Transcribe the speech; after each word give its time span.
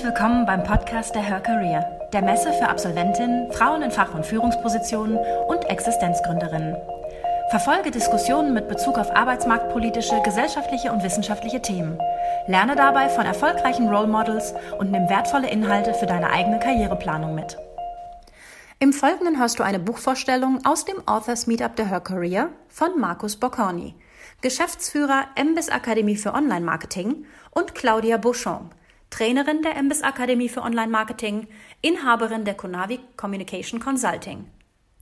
Herzlich 0.00 0.18
willkommen 0.18 0.46
beim 0.46 0.64
Podcast 0.64 1.14
der 1.14 1.20
Her 1.20 1.40
Career, 1.40 2.08
der 2.14 2.22
Messe 2.22 2.54
für 2.54 2.70
Absolventinnen, 2.70 3.52
Frauen 3.52 3.82
in 3.82 3.90
Fach- 3.90 4.14
und 4.14 4.24
Führungspositionen 4.24 5.18
und 5.46 5.68
Existenzgründerinnen. 5.68 6.74
Verfolge 7.50 7.90
Diskussionen 7.90 8.54
mit 8.54 8.66
Bezug 8.66 8.96
auf 8.96 9.14
arbeitsmarktpolitische, 9.14 10.22
gesellschaftliche 10.22 10.90
und 10.90 11.02
wissenschaftliche 11.02 11.60
Themen. 11.60 11.98
Lerne 12.46 12.76
dabei 12.76 13.10
von 13.10 13.26
erfolgreichen 13.26 13.90
Role 13.90 14.06
Models 14.06 14.54
und 14.78 14.90
nimm 14.90 15.10
wertvolle 15.10 15.50
Inhalte 15.50 15.92
für 15.92 16.06
deine 16.06 16.30
eigene 16.30 16.60
Karriereplanung 16.60 17.34
mit. 17.34 17.58
Im 18.78 18.94
Folgenden 18.94 19.38
hörst 19.38 19.58
du 19.58 19.64
eine 19.64 19.80
Buchvorstellung 19.80 20.64
aus 20.64 20.86
dem 20.86 21.06
Authors 21.06 21.46
Meetup 21.46 21.76
der 21.76 21.90
Her 21.90 22.00
Career 22.00 22.48
von 22.70 22.98
Markus 22.98 23.36
Boccorni, 23.36 23.96
Geschäftsführer 24.40 25.26
MBIS 25.36 25.68
Akademie 25.68 26.16
für 26.16 26.32
Online 26.32 26.64
Marketing 26.64 27.26
und 27.50 27.74
Claudia 27.74 28.16
Beauchamp, 28.16 28.74
Trainerin 29.10 29.62
der 29.62 29.74
MBIS 29.82 30.02
Akademie 30.02 30.48
für 30.48 30.62
Online 30.62 30.90
Marketing, 30.90 31.48
Inhaberin 31.82 32.44
der 32.44 32.54
Konavi 32.54 33.00
Communication 33.16 33.80
Consulting. 33.80 34.46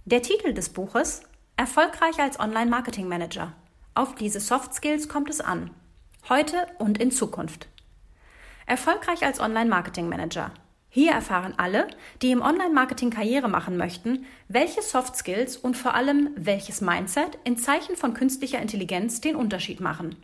Der 0.07 0.23
Titel 0.23 0.55
des 0.55 0.71
Buches 0.71 1.23
Erfolgreich 1.57 2.19
als 2.19 2.41
Online 2.41 2.71
Marketing 2.71 3.07
Manager. 3.07 3.53
Auf 3.95 4.15
diese 4.15 4.41
Soft 4.41 4.75
Skills 4.75 5.09
kommt 5.09 5.29
es 5.29 5.43
an. 5.43 5.71
Heute 6.29 6.67
und 6.79 6.99
in 6.99 7.11
Zukunft. 7.11 7.69
Erfolgreich 8.65 9.25
als 9.25 9.41
Online 9.41 9.69
Marketing 9.69 10.09
Manager. 10.09 10.53
Hier 10.89 11.13
erfahren 11.13 11.55
alle, 11.59 11.87
die 12.23 12.31
im 12.31 12.41
Online 12.41 12.73
Marketing 12.73 13.11
Karriere 13.11 13.49
machen 13.49 13.77
möchten, 13.77 14.25
welche 14.49 14.81
Soft 14.81 15.17
Skills 15.17 15.57
und 15.59 15.77
vor 15.77 15.95
allem 15.95 16.31
welches 16.35 16.81
Mindset 16.81 17.39
in 17.45 17.59
Zeichen 17.59 17.95
von 17.95 18.15
künstlicher 18.15 18.61
Intelligenz 18.61 19.21
den 19.21 19.37
Unterschied 19.37 19.81
machen. 19.81 20.17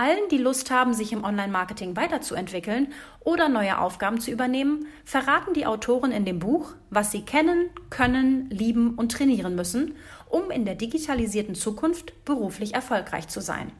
Allen, 0.00 0.28
die 0.30 0.38
Lust 0.38 0.70
haben, 0.70 0.94
sich 0.94 1.12
im 1.12 1.24
Online-Marketing 1.24 1.96
weiterzuentwickeln 1.96 2.92
oder 3.18 3.48
neue 3.48 3.78
Aufgaben 3.78 4.20
zu 4.20 4.30
übernehmen, 4.30 4.86
verraten 5.04 5.54
die 5.54 5.66
Autoren 5.66 6.12
in 6.12 6.24
dem 6.24 6.38
Buch, 6.38 6.74
was 6.88 7.10
sie 7.10 7.22
kennen, 7.22 7.68
können, 7.90 8.48
lieben 8.48 8.94
und 8.94 9.10
trainieren 9.10 9.56
müssen, 9.56 9.96
um 10.28 10.52
in 10.52 10.64
der 10.64 10.76
digitalisierten 10.76 11.56
Zukunft 11.56 12.24
beruflich 12.24 12.74
erfolgreich 12.74 13.26
zu 13.26 13.40
sein. 13.40 13.72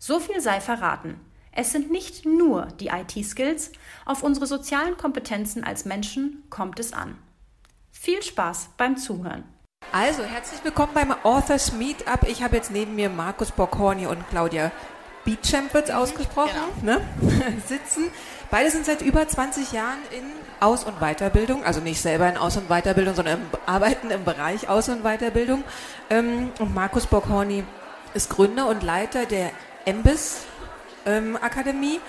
So 0.00 0.18
viel 0.18 0.40
sei 0.40 0.60
verraten. 0.60 1.20
Es 1.52 1.70
sind 1.70 1.88
nicht 1.88 2.26
nur 2.26 2.66
die 2.80 2.88
IT-Skills, 2.88 3.70
auf 4.06 4.24
unsere 4.24 4.48
sozialen 4.48 4.96
Kompetenzen 4.96 5.62
als 5.62 5.84
Menschen 5.84 6.42
kommt 6.50 6.80
es 6.80 6.92
an. 6.92 7.16
Viel 7.92 8.24
Spaß 8.24 8.70
beim 8.76 8.96
Zuhören. 8.96 9.44
Also, 9.92 10.24
herzlich 10.24 10.64
willkommen 10.64 10.94
beim 10.94 11.12
Authors 11.22 11.72
Meetup. 11.72 12.26
Ich 12.26 12.42
habe 12.42 12.56
jetzt 12.56 12.72
neben 12.72 12.96
mir 12.96 13.08
Markus 13.08 13.52
Boccorni 13.52 14.06
und 14.06 14.28
Claudia 14.30 14.72
Beatchamp 15.24 15.72
wird 15.74 15.88
es 15.88 15.94
ausgesprochen, 15.94 16.50
genau. 16.80 16.98
ne? 16.98 17.00
sitzen. 17.66 18.10
Beide 18.50 18.70
sind 18.70 18.86
seit 18.86 19.02
über 19.02 19.26
20 19.26 19.72
Jahren 19.72 19.98
in 20.10 20.24
Aus- 20.60 20.84
und 20.84 21.00
Weiterbildung, 21.00 21.64
also 21.64 21.80
nicht 21.80 22.00
selber 22.00 22.28
in 22.28 22.36
Aus- 22.36 22.56
und 22.56 22.68
Weiterbildung, 22.68 23.14
sondern 23.14 23.40
im, 23.40 23.46
arbeiten 23.66 24.10
im 24.10 24.24
Bereich 24.24 24.68
Aus- 24.68 24.88
und 24.88 25.02
Weiterbildung. 25.02 25.64
Ähm, 26.10 26.52
und 26.58 26.74
Markus 26.74 27.06
Bockhorny 27.06 27.64
ist 28.12 28.30
Gründer 28.30 28.68
und 28.68 28.82
Leiter 28.82 29.26
der 29.26 29.50
EMBIS 29.86 30.42
ähm, 31.06 31.36
Akademie 31.40 32.00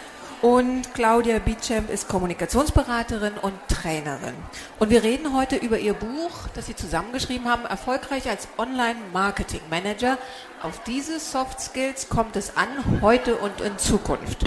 und 0.41 0.93
Claudia 0.93 1.39
Beechamp 1.39 1.89
ist 1.89 2.07
Kommunikationsberaterin 2.07 3.33
und 3.41 3.53
Trainerin. 3.67 4.35
Und 4.79 4.89
wir 4.89 5.03
reden 5.03 5.35
heute 5.35 5.55
über 5.55 5.79
ihr 5.79 5.93
Buch, 5.93 6.31
das 6.53 6.67
sie 6.67 6.75
zusammengeschrieben 6.75 7.49
haben, 7.49 7.65
Erfolgreich 7.65 8.29
als 8.29 8.47
Online-Marketing-Manager. 8.57 10.17
Auf 10.61 10.81
diese 10.83 11.19
Soft 11.19 11.61
Skills 11.61 12.09
kommt 12.09 12.35
es 12.35 12.57
an, 12.57 13.01
heute 13.01 13.35
und 13.35 13.61
in 13.61 13.77
Zukunft. 13.77 14.45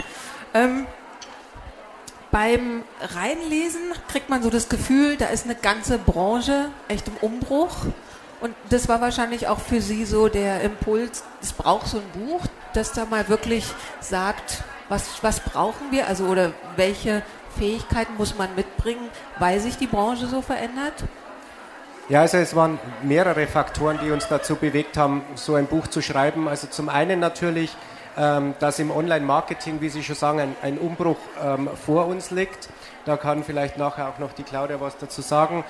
Ähm, 0.54 0.86
beim 2.30 2.84
Reinlesen 3.00 3.92
kriegt 4.08 4.28
man 4.28 4.42
so 4.42 4.50
das 4.50 4.68
Gefühl, 4.68 5.16
da 5.16 5.26
ist 5.26 5.44
eine 5.44 5.54
ganze 5.54 5.98
Branche 5.98 6.70
echt 6.88 7.08
im 7.08 7.16
Umbruch. 7.16 7.74
Und 8.40 8.54
das 8.70 8.88
war 8.88 9.00
wahrscheinlich 9.00 9.48
auch 9.48 9.60
für 9.60 9.80
Sie 9.80 10.04
so 10.04 10.28
der 10.28 10.60
Impuls, 10.60 11.24
es 11.42 11.52
braucht 11.52 11.88
so 11.88 11.98
ein 11.98 12.26
Buch, 12.26 12.42
das 12.72 12.92
da 12.92 13.04
mal 13.06 13.28
wirklich 13.28 13.64
sagt, 14.00 14.62
was, 14.88 15.22
was 15.22 15.40
brauchen 15.40 15.90
wir, 15.90 16.06
also 16.06 16.24
oder 16.26 16.52
welche 16.76 17.22
Fähigkeiten 17.58 18.14
muss 18.16 18.36
man 18.36 18.54
mitbringen, 18.54 19.08
weil 19.38 19.60
sich 19.60 19.76
die 19.76 19.86
Branche 19.86 20.26
so 20.26 20.42
verändert? 20.42 20.94
Ja, 22.08 22.22
also 22.22 22.38
es 22.38 22.56
waren 22.56 22.78
mehrere 23.02 23.46
Faktoren, 23.46 23.98
die 24.02 24.10
uns 24.10 24.28
dazu 24.28 24.56
bewegt 24.56 24.96
haben, 24.96 25.22
so 25.34 25.56
ein 25.56 25.66
Buch 25.66 25.88
zu 25.88 26.00
schreiben. 26.00 26.48
Also 26.48 26.66
zum 26.66 26.88
einen 26.88 27.20
natürlich, 27.20 27.76
ähm, 28.16 28.54
dass 28.60 28.78
im 28.78 28.90
Online-Marketing, 28.90 29.82
wie 29.82 29.90
Sie 29.90 30.02
schon 30.02 30.16
sagen, 30.16 30.40
ein, 30.40 30.56
ein 30.62 30.78
Umbruch 30.78 31.18
ähm, 31.44 31.68
vor 31.84 32.06
uns 32.06 32.30
liegt. 32.30 32.70
Da 33.04 33.18
kann 33.18 33.44
vielleicht 33.44 33.76
nachher 33.76 34.08
auch 34.08 34.18
noch 34.18 34.32
die 34.32 34.42
Claudia 34.42 34.80
was 34.80 34.96
dazu 34.96 35.20
sagen. 35.20 35.64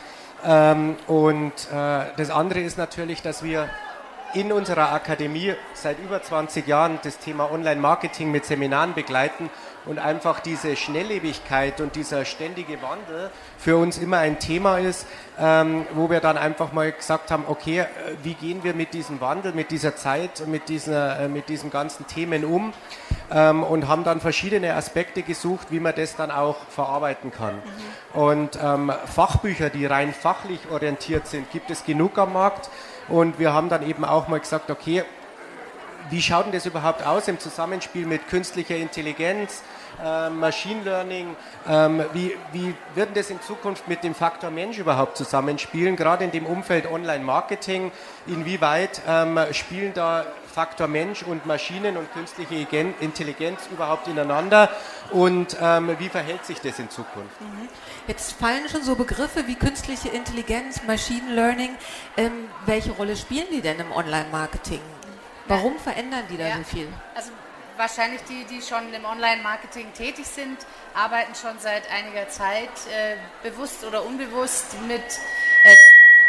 Ähm, 0.47 0.95
und 1.09 1.53
äh, 1.73 2.05
das 2.17 2.31
andere 2.31 2.61
ist 2.61 2.79
natürlich, 2.79 3.21
dass 3.23 3.43
wir 3.43 3.69
in 4.35 4.53
unserer 4.53 4.93
Akademie 4.93 5.55
seit 5.75 5.99
über 5.99 6.23
20 6.23 6.67
Jahren 6.67 6.99
das 7.03 7.19
Thema 7.19 7.51
Online-Marketing 7.51 8.31
mit 8.31 8.45
Seminaren 8.45 8.95
begleiten 8.95 9.51
und 9.87 9.99
einfach 9.99 10.41
diese 10.41 10.77
Schnelllebigkeit 10.77 11.81
und 11.81 11.97
dieser 11.97 12.25
ständige 12.25 12.83
Wandel 12.83 13.31
für 13.57 13.77
uns 13.79 13.97
immer 13.97 14.19
ein 14.19 14.39
Thema 14.39 14.79
ist, 14.79 15.07
ähm, 15.39 15.87
wo 15.95 16.11
wir 16.11 16.21
dann 16.21 16.37
einfach 16.37 16.73
mal 16.73 16.93
gesagt 16.93 17.31
haben, 17.31 17.45
okay, 17.49 17.81
äh, 17.81 17.87
wie 18.23 18.35
gehen 18.35 18.65
wir 18.65 18.75
mit 18.75 18.93
diesem 18.93 19.21
Wandel, 19.21 19.53
mit 19.53 19.71
dieser 19.71 19.97
Zeit 19.97 20.41
und 20.43 20.51
mit, 20.51 20.65
äh, 20.69 21.29
mit 21.29 21.49
diesen 21.49 21.71
ganzen 21.71 22.07
Themen 22.07 22.45
um 22.45 22.73
ähm, 23.31 23.63
und 23.63 23.89
haben 23.89 24.05
dann 24.05 24.21
verschiedene 24.21 24.75
Aspekte 24.75 25.23
gesucht, 25.23 25.69
wie 25.71 25.81
man 25.81 25.95
das 25.95 26.17
dann 26.17 26.31
auch 26.31 26.57
verarbeiten 26.69 27.31
kann. 27.31 27.57
Mhm. 27.57 28.21
Und 28.21 28.59
ähm, 28.63 28.93
Fachbücher, 29.07 29.71
die 29.71 29.87
rein 29.87 30.13
fachlich 30.13 30.61
orientiert 30.71 31.27
sind, 31.27 31.51
gibt 31.51 31.71
es 31.71 31.85
genug 31.85 32.19
am 32.19 32.33
Markt. 32.33 32.71
Und 33.09 33.39
wir 33.39 33.53
haben 33.53 33.69
dann 33.69 33.89
eben 33.89 34.05
auch 34.05 34.29
mal 34.29 34.41
gesagt, 34.41 34.71
okay, 34.71 35.05
wie 36.11 36.23
schaut 36.23 36.47
denn 36.47 36.53
das 36.53 36.67
überhaupt 36.67 37.07
aus 37.07 37.29
im 37.29 37.39
Zusammenspiel 37.39 38.07
mit 38.07 38.29
künstlicher 38.29 38.77
Intelligenz, 38.77 39.63
Machine 40.31 40.83
Learning? 40.85 41.37
Ähm, 41.69 42.05
wie, 42.13 42.37
wie 42.53 42.75
wird 42.95 43.17
das 43.17 43.31
in 43.31 43.41
Zukunft 43.43 43.89
mit 43.89 44.05
dem 44.05 44.15
Faktor 44.15 44.51
Mensch 44.51 44.79
überhaupt 44.79 45.17
zusammenspielen, 45.17 45.97
gerade 45.97 46.25
in 46.25 46.31
dem 46.31 46.47
Umfeld 46.47 46.91
Online-Marketing? 46.91 47.91
Inwieweit 48.27 49.03
ähm, 49.07 49.39
spielen 49.53 49.93
da 49.95 50.25
Faktor 50.53 50.89
Mensch 50.89 51.23
und 51.23 51.47
Maschinen 51.47 51.97
und 51.97 52.13
künstliche 52.13 52.67
Intelligenz 53.01 53.69
überhaupt 53.71 54.09
ineinander 54.09 54.71
und 55.13 55.57
ähm, 55.61 55.95
wie 55.99 56.09
verhält 56.09 56.45
sich 56.45 56.61
das 56.61 56.79
in 56.79 56.91
Zukunft? 56.91 57.41
Mhm. 57.41 57.69
Jetzt 58.09 58.33
fallen 58.33 58.69
schon 58.69 58.83
so 58.83 58.95
Begriffe 58.97 59.47
wie 59.47 59.55
künstliche 59.55 60.09
Intelligenz, 60.09 60.83
Machine 60.87 61.33
Learning. 61.33 61.71
Ähm, 62.17 62.33
welche 62.67 62.91
Rolle 62.93 63.17
spielen 63.17 63.47
die 63.53 63.61
denn 63.61 63.79
im 63.79 63.93
Online-Marketing? 63.93 64.81
Warum 65.47 65.79
verändern 65.79 66.25
die 66.31 66.37
da 66.37 66.49
ja, 66.49 66.57
so 66.57 66.65
viel? 66.65 66.89
Also 67.15 67.31
wahrscheinlich 67.79 68.21
die, 68.29 68.45
die 68.45 68.61
schon 68.61 68.93
im 68.93 69.05
Online-Marketing 69.05 69.95
tätig 69.95 70.27
sind, 70.27 70.59
arbeiten 70.95 71.35
schon 71.35 71.59
seit 71.59 71.91
einiger 71.91 72.29
Zeit 72.29 72.69
äh, 72.93 73.17
bewusst 73.43 73.85
oder 73.85 74.05
unbewusst 74.05 74.75
mit 74.87 75.01
äh, 75.01 75.77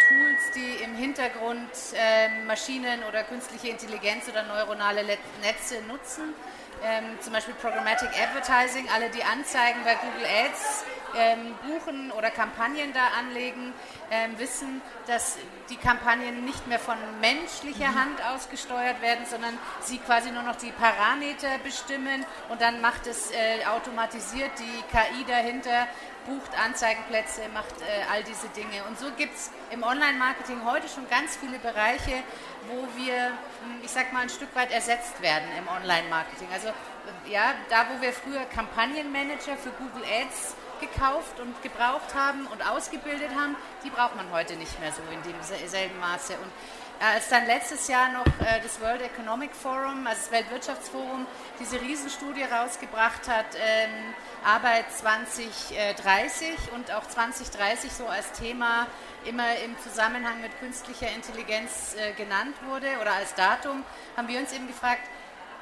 Tools, 0.08 0.52
die 0.56 0.84
im 0.84 0.96
Hintergrund 0.96 1.70
äh, 1.94 2.30
Maschinen 2.46 3.04
oder 3.04 3.24
künstliche 3.24 3.70
Intelligenz 3.70 4.30
oder 4.30 4.44
neuronale 4.44 5.04
Netze 5.04 5.82
nutzen. 5.88 6.34
Ähm, 6.81 7.19
zum 7.19 7.34
Beispiel 7.34 7.53
Programmatic 7.56 8.09
Advertising, 8.09 8.88
alle 8.95 9.09
die 9.09 9.23
Anzeigen 9.23 9.84
bei 9.84 9.95
Google 9.95 10.25
Ads 10.25 10.85
ähm, 11.16 11.56
buchen 11.67 12.12
oder 12.12 12.29
Kampagnen 12.29 12.94
da 12.94 13.07
anlegen, 13.19 13.73
ähm, 14.12 14.38
wissen, 14.38 14.81
dass 15.07 15.38
die 15.69 15.75
Kampagnen 15.75 16.45
nicht 16.45 16.67
mehr 16.67 16.79
von 16.79 16.95
menschlicher 17.19 17.90
mhm. 17.90 18.00
Hand 18.00 18.25
ausgesteuert 18.34 19.01
werden, 19.01 19.25
sondern 19.25 19.57
sie 19.81 19.97
quasi 19.97 20.31
nur 20.31 20.44
noch 20.44 20.56
die 20.56 20.72
Parameter 20.72 21.58
bestimmen 21.64 22.26
und 22.49 22.61
dann 22.61 22.82
macht 22.82 23.08
es 23.08 23.32
äh, 23.32 23.66
automatisiert 23.66 24.52
die 24.59 24.84
KI 24.91 25.25
dahinter, 25.28 25.87
bucht 26.29 26.52
Anzeigenplätze, 26.58 27.41
macht 27.53 27.81
äh, 27.81 28.05
all 28.11 28.23
diese 28.23 28.47
Dinge. 28.49 28.84
Und 28.87 28.99
so 28.99 29.08
gibt 29.17 29.35
es 29.35 29.52
im 29.72 29.84
Online-Marketing 29.84 30.64
heute 30.64 30.87
schon 30.87 31.09
ganz 31.09 31.35
viele 31.35 31.58
Bereiche, 31.58 32.23
wo 32.67 32.87
wir, 32.96 33.34
hm, 33.64 33.81
ich 33.84 33.90
sag 33.90 34.14
mal, 34.14 34.22
ein 34.22 34.29
Stück 34.29 34.55
weit 34.55 34.72
ersetzt 34.72 35.22
werden 35.22 35.49
im 35.58 35.67
Online-Marketing. 35.67 36.47
Also 36.53 36.67
äh, 36.70 37.31
ja, 37.31 37.55
da 37.70 37.87
wo 37.90 38.02
wir 38.02 38.14
früher 38.14 38.46
Kampagnenmanager 38.46 39.58
für 39.58 39.72
Google 39.72 40.03
Ads 40.05 40.55
gekauft 40.79 41.40
und 41.40 41.61
gebraucht 41.61 42.14
haben 42.14 42.47
und 42.47 42.66
ausgebildet 42.66 43.32
haben, 43.35 43.55
die 43.84 43.90
braucht 43.90 44.16
man 44.16 44.32
heute 44.32 44.55
nicht 44.55 44.79
mehr 44.79 44.91
so 44.93 45.02
in 45.11 45.22
demselben 45.23 45.99
Maße. 45.99 46.34
Und 46.34 46.52
als 46.99 47.29
dann 47.29 47.46
letztes 47.46 47.87
Jahr 47.87 48.09
noch 48.09 48.25
äh, 48.25 48.59
das 48.61 48.79
World 48.81 49.01
Economic 49.01 49.55
Forum, 49.55 50.05
also 50.05 50.22
das 50.22 50.31
Weltwirtschaftsforum, 50.31 51.25
diese 51.59 51.79
Riesenstudie 51.79 52.43
rausgebracht 52.43 53.28
hat, 53.28 53.46
ähm, 53.55 54.13
Arbeit 54.43 54.91
2030 54.91 56.72
und 56.75 56.91
auch 56.91 57.07
2030 57.07 57.91
so 57.91 58.05
als 58.05 58.31
Thema 58.34 58.87
immer 59.25 59.55
im 59.63 59.78
Zusammenhang 59.79 60.41
mit 60.41 60.57
künstlicher 60.59 61.11
Intelligenz 61.13 61.96
äh, 61.96 62.13
genannt 62.13 62.55
wurde 62.67 62.87
oder 63.01 63.13
als 63.13 63.34
Datum, 63.35 63.84
haben 64.17 64.28
wir 64.28 64.40
uns 64.40 64.51
eben 64.51 64.67
gefragt, 64.67 65.03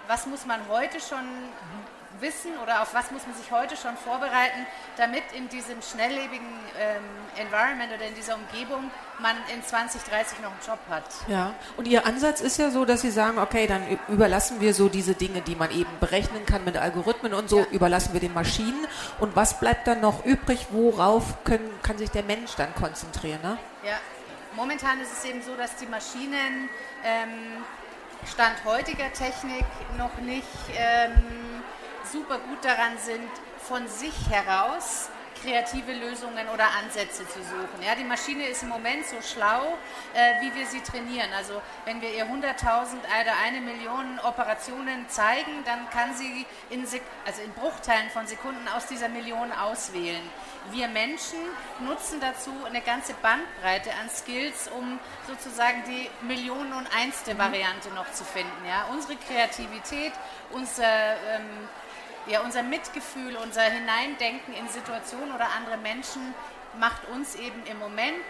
was 0.07 0.25
muss 0.25 0.45
man 0.45 0.67
heute 0.69 0.99
schon 0.99 1.25
wissen 2.19 2.51
oder 2.63 2.81
auf 2.81 2.93
was 2.93 3.11
muss 3.11 3.25
man 3.25 3.35
sich 3.35 3.51
heute 3.51 3.77
schon 3.77 3.95
vorbereiten, 3.97 4.65
damit 4.97 5.23
in 5.35 5.49
diesem 5.49 5.81
schnelllebigen 5.81 6.47
ähm, 6.79 7.03
Environment 7.37 7.93
oder 7.93 8.05
in 8.05 8.15
dieser 8.15 8.35
Umgebung 8.35 8.89
man 9.19 9.35
in 9.53 9.63
2030 9.63 10.39
noch 10.39 10.51
einen 10.51 10.59
Job 10.65 10.79
hat. 10.89 11.03
Ja, 11.27 11.53
und 11.75 11.87
Ihr 11.87 12.05
Ansatz 12.05 12.41
ist 12.41 12.57
ja 12.57 12.69
so, 12.69 12.85
dass 12.85 13.01
Sie 13.01 13.11
sagen, 13.11 13.39
okay, 13.39 13.67
dann 13.67 13.83
überlassen 14.07 14.61
wir 14.61 14.73
so 14.73 14.89
diese 14.89 15.13
Dinge, 15.13 15.41
die 15.41 15.55
man 15.55 15.71
eben 15.71 15.89
berechnen 15.99 16.45
kann 16.45 16.63
mit 16.63 16.77
Algorithmen 16.77 17.33
und 17.33 17.49
so, 17.49 17.59
ja. 17.59 17.65
überlassen 17.71 18.13
wir 18.13 18.19
den 18.19 18.33
Maschinen. 18.33 18.85
Und 19.19 19.35
was 19.35 19.59
bleibt 19.59 19.87
dann 19.87 20.01
noch 20.01 20.25
übrig? 20.25 20.67
Worauf 20.71 21.43
können, 21.43 21.69
kann 21.81 21.97
sich 21.97 22.11
der 22.11 22.23
Mensch 22.23 22.55
dann 22.55 22.73
konzentrieren? 22.75 23.41
Ne? 23.41 23.57
Ja, 23.83 23.97
momentan 24.55 24.99
ist 25.01 25.11
es 25.11 25.25
eben 25.25 25.41
so, 25.41 25.55
dass 25.55 25.75
die 25.77 25.87
Maschinen 25.87 26.69
ähm, 27.03 27.63
Stand 28.25 28.65
heutiger 28.65 29.11
Technik 29.13 29.65
noch 29.97 30.17
nicht 30.17 30.47
ähm, 30.75 31.11
super 32.11 32.39
gut 32.39 32.63
daran 32.63 32.97
sind, 32.97 33.29
von 33.59 33.87
sich 33.87 34.13
heraus 34.29 35.09
kreative 35.41 35.93
Lösungen 35.93 36.47
oder 36.53 36.65
Ansätze 36.83 37.27
zu 37.27 37.39
suchen. 37.39 37.81
Ja, 37.85 37.95
die 37.95 38.03
Maschine 38.03 38.47
ist 38.47 38.63
im 38.63 38.69
Moment 38.69 39.05
so 39.05 39.15
schlau, 39.21 39.77
äh, 40.13 40.41
wie 40.41 40.53
wir 40.55 40.65
sie 40.65 40.81
trainieren. 40.81 41.29
Also 41.35 41.61
wenn 41.85 42.01
wir 42.01 42.13
ihr 42.13 42.25
100.000 42.25 42.97
oder 43.21 43.33
eine 43.45 43.61
Million 43.61 44.19
Operationen 44.23 45.07
zeigen, 45.09 45.63
dann 45.65 45.89
kann 45.89 46.15
sie 46.15 46.45
in, 46.69 46.85
also 47.25 47.41
in 47.41 47.53
Bruchteilen 47.53 48.09
von 48.09 48.27
Sekunden 48.27 48.67
aus 48.75 48.87
dieser 48.87 49.09
Million 49.09 49.51
auswählen. 49.51 50.21
Wir 50.71 50.87
Menschen 50.87 51.39
nutzen 51.79 52.19
dazu 52.19 52.51
eine 52.65 52.81
ganze 52.81 53.13
Bandbreite 53.13 53.91
an 54.01 54.09
Skills, 54.09 54.69
um 54.77 54.99
sozusagen 55.27 55.83
die 55.87 56.09
Millionen 56.25 56.73
und 56.73 56.87
einste 56.95 57.33
mhm. 57.33 57.39
Variante 57.39 57.89
noch 57.91 58.11
zu 58.11 58.23
finden. 58.25 58.65
Ja? 58.67 58.85
Unsere 58.91 59.15
Kreativität, 59.15 60.13
unser 60.51 60.83
ähm, 60.83 61.69
ja, 62.29 62.41
unser 62.41 62.63
Mitgefühl, 62.63 63.35
unser 63.43 63.63
Hineindenken 63.63 64.53
in 64.53 64.67
Situationen 64.69 65.33
oder 65.33 65.47
andere 65.57 65.77
Menschen 65.77 66.33
macht 66.79 67.07
uns 67.09 67.35
eben 67.35 67.63
im 67.69 67.79
Moment 67.79 68.23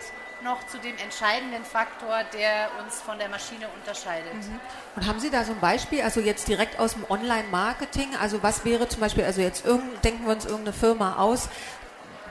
noch 0.44 0.66
zu 0.68 0.78
dem 0.78 0.96
entscheidenden 0.98 1.66
Faktor, 1.66 2.24
der 2.34 2.70
uns 2.84 3.02
von 3.02 3.18
der 3.18 3.28
Maschine 3.28 3.68
unterscheidet. 3.80 4.34
Mhm. 4.36 4.60
Und 4.96 5.08
haben 5.08 5.20
Sie 5.20 5.32
da 5.32 5.44
so 5.44 5.54
ein 5.54 5.60
Beispiel, 5.60 6.02
also 6.02 6.20
jetzt 6.20 6.48
direkt 6.48 6.80
aus 6.80 6.94
dem 6.94 7.06
Online-Marketing, 7.10 8.16
also 8.22 8.44
was 8.44 8.64
wäre 8.64 8.88
zum 8.88 9.02
Beispiel, 9.02 9.24
also 9.24 9.42
jetzt 9.42 9.66
denken 10.04 10.26
wir 10.26 10.34
uns 10.34 10.46
irgendeine 10.46 10.74
Firma 10.74 11.18
aus, 11.18 11.50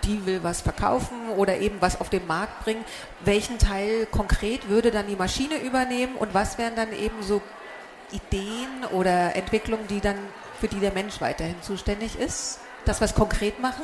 die 0.04 0.24
will 0.24 0.44
was 0.44 0.60
verkaufen 0.60 1.30
oder 1.36 1.58
eben 1.58 1.80
was 1.80 2.00
auf 2.00 2.08
den 2.08 2.26
Markt 2.28 2.62
bringen, 2.62 2.84
welchen 3.24 3.58
Teil 3.58 4.06
konkret 4.06 4.68
würde 4.68 4.92
dann 4.92 5.08
die 5.08 5.16
Maschine 5.16 5.56
übernehmen 5.56 6.14
und 6.14 6.32
was 6.32 6.58
wären 6.58 6.76
dann 6.76 6.92
eben 6.92 7.22
so 7.22 7.42
Ideen 8.12 8.84
oder 8.92 9.34
Entwicklungen, 9.34 9.88
die 9.88 10.00
dann 10.00 10.16
für 10.60 10.68
die 10.68 10.80
der 10.80 10.92
Mensch 10.92 11.20
weiterhin 11.20 11.60
zuständig 11.62 12.18
ist? 12.18 12.60
Das 12.84 13.00
was 13.00 13.14
konkret 13.14 13.60
machen? 13.60 13.82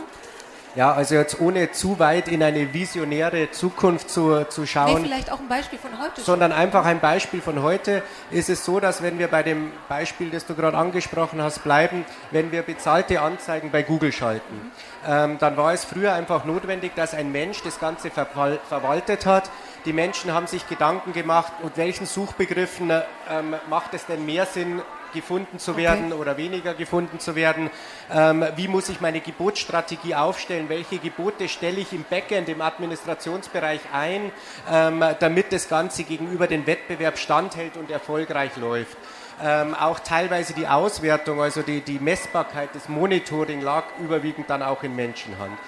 Ja, 0.74 0.92
also 0.92 1.16
jetzt 1.16 1.38
ohne 1.38 1.70
zu 1.72 1.98
weit 1.98 2.28
in 2.28 2.42
eine 2.42 2.72
visionäre 2.72 3.50
Zukunft 3.50 4.08
zu, 4.08 4.44
zu 4.48 4.64
schauen. 4.64 5.02
Nee, 5.02 5.08
vielleicht 5.08 5.30
auch 5.30 5.38
ein 5.38 5.48
Beispiel 5.48 5.78
von 5.78 5.90
heute. 6.00 6.22
Sondern 6.22 6.52
schon. 6.52 6.60
einfach 6.60 6.86
ein 6.86 6.98
Beispiel 6.98 7.42
von 7.42 7.62
heute 7.62 8.02
ist 8.30 8.48
es 8.48 8.64
so, 8.64 8.80
dass 8.80 9.02
wenn 9.02 9.18
wir 9.18 9.28
bei 9.28 9.42
dem 9.42 9.70
Beispiel, 9.90 10.30
das 10.30 10.46
du 10.46 10.54
gerade 10.54 10.78
angesprochen 10.78 11.42
hast, 11.42 11.62
bleiben, 11.62 12.06
wenn 12.30 12.52
wir 12.52 12.62
bezahlte 12.62 13.20
Anzeigen 13.20 13.70
bei 13.70 13.82
Google 13.82 14.12
schalten, 14.12 14.54
mhm. 14.54 14.70
ähm, 15.06 15.38
dann 15.38 15.58
war 15.58 15.74
es 15.74 15.84
früher 15.84 16.14
einfach 16.14 16.46
notwendig, 16.46 16.94
dass 16.94 17.12
ein 17.12 17.30
Mensch 17.32 17.62
das 17.62 17.78
Ganze 17.78 18.10
verwaltet 18.10 19.26
hat. 19.26 19.50
Die 19.84 19.92
Menschen 19.92 20.32
haben 20.32 20.46
sich 20.46 20.66
Gedanken 20.68 21.12
gemacht, 21.12 21.52
und 21.62 21.76
welchen 21.76 22.06
Suchbegriffen 22.06 22.90
ähm, 23.28 23.56
macht 23.68 23.92
es 23.92 24.06
denn 24.06 24.24
mehr 24.24 24.46
Sinn, 24.46 24.80
gefunden 25.12 25.58
zu 25.58 25.76
werden 25.76 26.12
okay. 26.12 26.20
oder 26.20 26.36
weniger 26.36 26.74
gefunden 26.74 27.20
zu 27.20 27.34
werden. 27.34 27.70
Ähm, 28.12 28.44
wie 28.56 28.68
muss 28.68 28.88
ich 28.88 29.00
meine 29.00 29.20
Gebotsstrategie 29.20 30.14
aufstellen? 30.14 30.68
Welche 30.68 30.98
Gebote 30.98 31.48
stelle 31.48 31.80
ich 31.80 31.92
im 31.92 32.04
Backend, 32.08 32.48
im 32.48 32.60
Administrationsbereich 32.60 33.80
ein, 33.92 34.32
ähm, 34.70 35.04
damit 35.20 35.52
das 35.52 35.68
Ganze 35.68 36.04
gegenüber 36.04 36.46
dem 36.46 36.66
Wettbewerb 36.66 37.18
standhält 37.18 37.76
und 37.76 37.90
erfolgreich 37.90 38.56
läuft? 38.56 38.96
Ähm, 39.42 39.74
auch 39.74 39.98
teilweise 39.98 40.52
die 40.54 40.68
Auswertung, 40.68 41.40
also 41.40 41.62
die, 41.62 41.80
die 41.80 41.98
Messbarkeit, 41.98 42.68
das 42.74 42.88
Monitoring 42.88 43.60
lag 43.60 43.84
überwiegend 43.98 44.48
dann 44.48 44.62
auch 44.62 44.82
in 44.82 44.94
Menschenhand. 44.94 45.58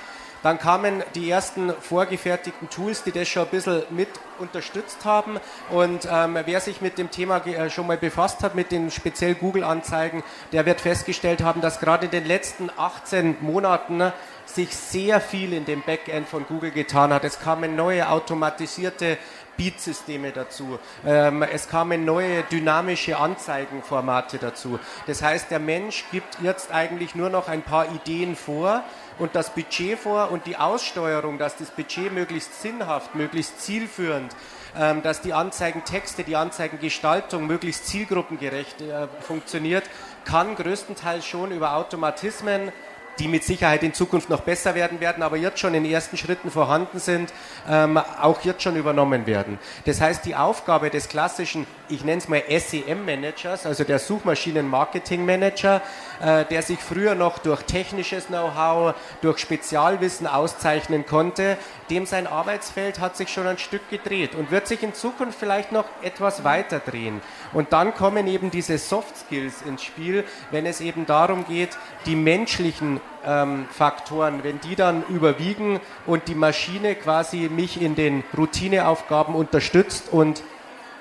Dann 0.44 0.58
kamen 0.58 1.02
die 1.14 1.30
ersten 1.30 1.72
vorgefertigten 1.80 2.68
Tools, 2.68 3.02
die 3.02 3.12
das 3.12 3.26
schon 3.26 3.44
ein 3.44 3.48
bisschen 3.48 3.82
mit 3.88 4.10
unterstützt 4.38 5.06
haben. 5.06 5.40
Und 5.70 6.06
ähm, 6.10 6.38
wer 6.44 6.60
sich 6.60 6.82
mit 6.82 6.98
dem 6.98 7.10
Thema 7.10 7.38
äh, 7.46 7.70
schon 7.70 7.86
mal 7.86 7.96
befasst 7.96 8.42
hat, 8.42 8.54
mit 8.54 8.70
den 8.70 8.90
speziell 8.90 9.34
Google-Anzeigen, 9.36 10.22
der 10.52 10.66
wird 10.66 10.82
festgestellt 10.82 11.42
haben, 11.42 11.62
dass 11.62 11.80
gerade 11.80 12.04
in 12.04 12.10
den 12.10 12.26
letzten 12.26 12.68
18 12.76 13.38
Monaten 13.40 14.12
sich 14.44 14.76
sehr 14.76 15.22
viel 15.22 15.54
in 15.54 15.64
dem 15.64 15.80
Backend 15.80 16.28
von 16.28 16.46
Google 16.46 16.72
getan 16.72 17.14
hat. 17.14 17.24
Es 17.24 17.40
kamen 17.40 17.74
neue 17.74 18.06
automatisierte 18.10 19.16
Beat-Systeme 19.56 20.32
dazu. 20.32 20.78
Ähm, 21.06 21.42
es 21.42 21.68
kamen 21.68 22.04
neue 22.04 22.42
dynamische 22.42 23.16
Anzeigenformate 23.16 24.38
dazu. 24.38 24.78
Das 25.06 25.22
heißt, 25.22 25.50
der 25.50 25.60
Mensch 25.60 26.04
gibt 26.12 26.38
jetzt 26.42 26.70
eigentlich 26.70 27.14
nur 27.14 27.30
noch 27.30 27.48
ein 27.48 27.62
paar 27.62 27.86
Ideen 27.94 28.36
vor 28.36 28.82
und 29.18 29.34
das 29.34 29.54
Budget 29.54 29.98
vor 29.98 30.30
und 30.30 30.46
die 30.46 30.56
Aussteuerung, 30.56 31.38
dass 31.38 31.56
das 31.56 31.70
Budget 31.70 32.12
möglichst 32.12 32.60
sinnhaft, 32.60 33.14
möglichst 33.14 33.60
zielführend, 33.60 34.34
ähm, 34.76 35.02
dass 35.02 35.20
die 35.20 35.32
Anzeigentexte, 35.32 36.24
die 36.24 36.36
Anzeigengestaltung 36.36 37.46
möglichst 37.46 37.86
zielgruppengerecht 37.86 38.80
äh, 38.80 39.06
funktioniert, 39.20 39.84
kann 40.24 40.56
größtenteils 40.56 41.24
schon 41.24 41.52
über 41.52 41.76
Automatismen 41.76 42.72
die 43.18 43.28
mit 43.28 43.44
Sicherheit 43.44 43.82
in 43.82 43.94
Zukunft 43.94 44.30
noch 44.30 44.40
besser 44.40 44.74
werden 44.74 45.00
werden, 45.00 45.22
aber 45.22 45.36
jetzt 45.36 45.60
schon 45.60 45.74
in 45.74 45.84
ersten 45.84 46.16
Schritten 46.16 46.50
vorhanden 46.50 46.98
sind, 46.98 47.32
ähm, 47.68 47.96
auch 47.96 48.42
jetzt 48.42 48.62
schon 48.62 48.76
übernommen 48.76 49.26
werden. 49.26 49.58
Das 49.84 50.00
heißt, 50.00 50.24
die 50.24 50.34
Aufgabe 50.34 50.90
des 50.90 51.08
klassischen, 51.08 51.66
ich 51.88 52.04
nenne 52.04 52.18
es 52.18 52.28
mal 52.28 52.42
SEM-Managers, 52.48 53.66
also 53.66 53.84
der 53.84 53.98
Suchmaschinen-Marketing-Manager, 53.98 55.82
äh, 56.20 56.44
der 56.44 56.62
sich 56.62 56.78
früher 56.78 57.14
noch 57.14 57.38
durch 57.38 57.62
technisches 57.62 58.26
Know-how, 58.26 58.94
durch 59.20 59.38
Spezialwissen 59.38 60.26
auszeichnen 60.26 61.06
konnte, 61.06 61.56
dem 61.90 62.06
sein 62.06 62.26
Arbeitsfeld 62.26 63.00
hat 63.00 63.16
sich 63.16 63.28
schon 63.28 63.46
ein 63.46 63.58
Stück 63.58 63.88
gedreht 63.90 64.34
und 64.34 64.50
wird 64.50 64.66
sich 64.66 64.82
in 64.82 64.94
Zukunft 64.94 65.38
vielleicht 65.38 65.72
noch 65.72 65.86
etwas 66.02 66.44
weiter 66.44 66.78
drehen. 66.78 67.20
Und 67.52 67.72
dann 67.72 67.94
kommen 67.94 68.26
eben 68.26 68.50
diese 68.50 68.78
Soft 68.78 69.16
Skills 69.16 69.62
ins 69.62 69.82
Spiel, 69.82 70.24
wenn 70.50 70.66
es 70.66 70.80
eben 70.80 71.06
darum 71.06 71.46
geht, 71.46 71.76
die 72.06 72.16
menschlichen 72.16 73.00
ähm, 73.24 73.66
Faktoren, 73.70 74.44
wenn 74.44 74.60
die 74.60 74.76
dann 74.76 75.04
überwiegen 75.08 75.80
und 76.06 76.28
die 76.28 76.34
Maschine 76.34 76.94
quasi 76.94 77.48
mich 77.48 77.80
in 77.80 77.94
den 77.94 78.24
Routineaufgaben 78.36 79.34
unterstützt 79.34 80.12
und 80.12 80.42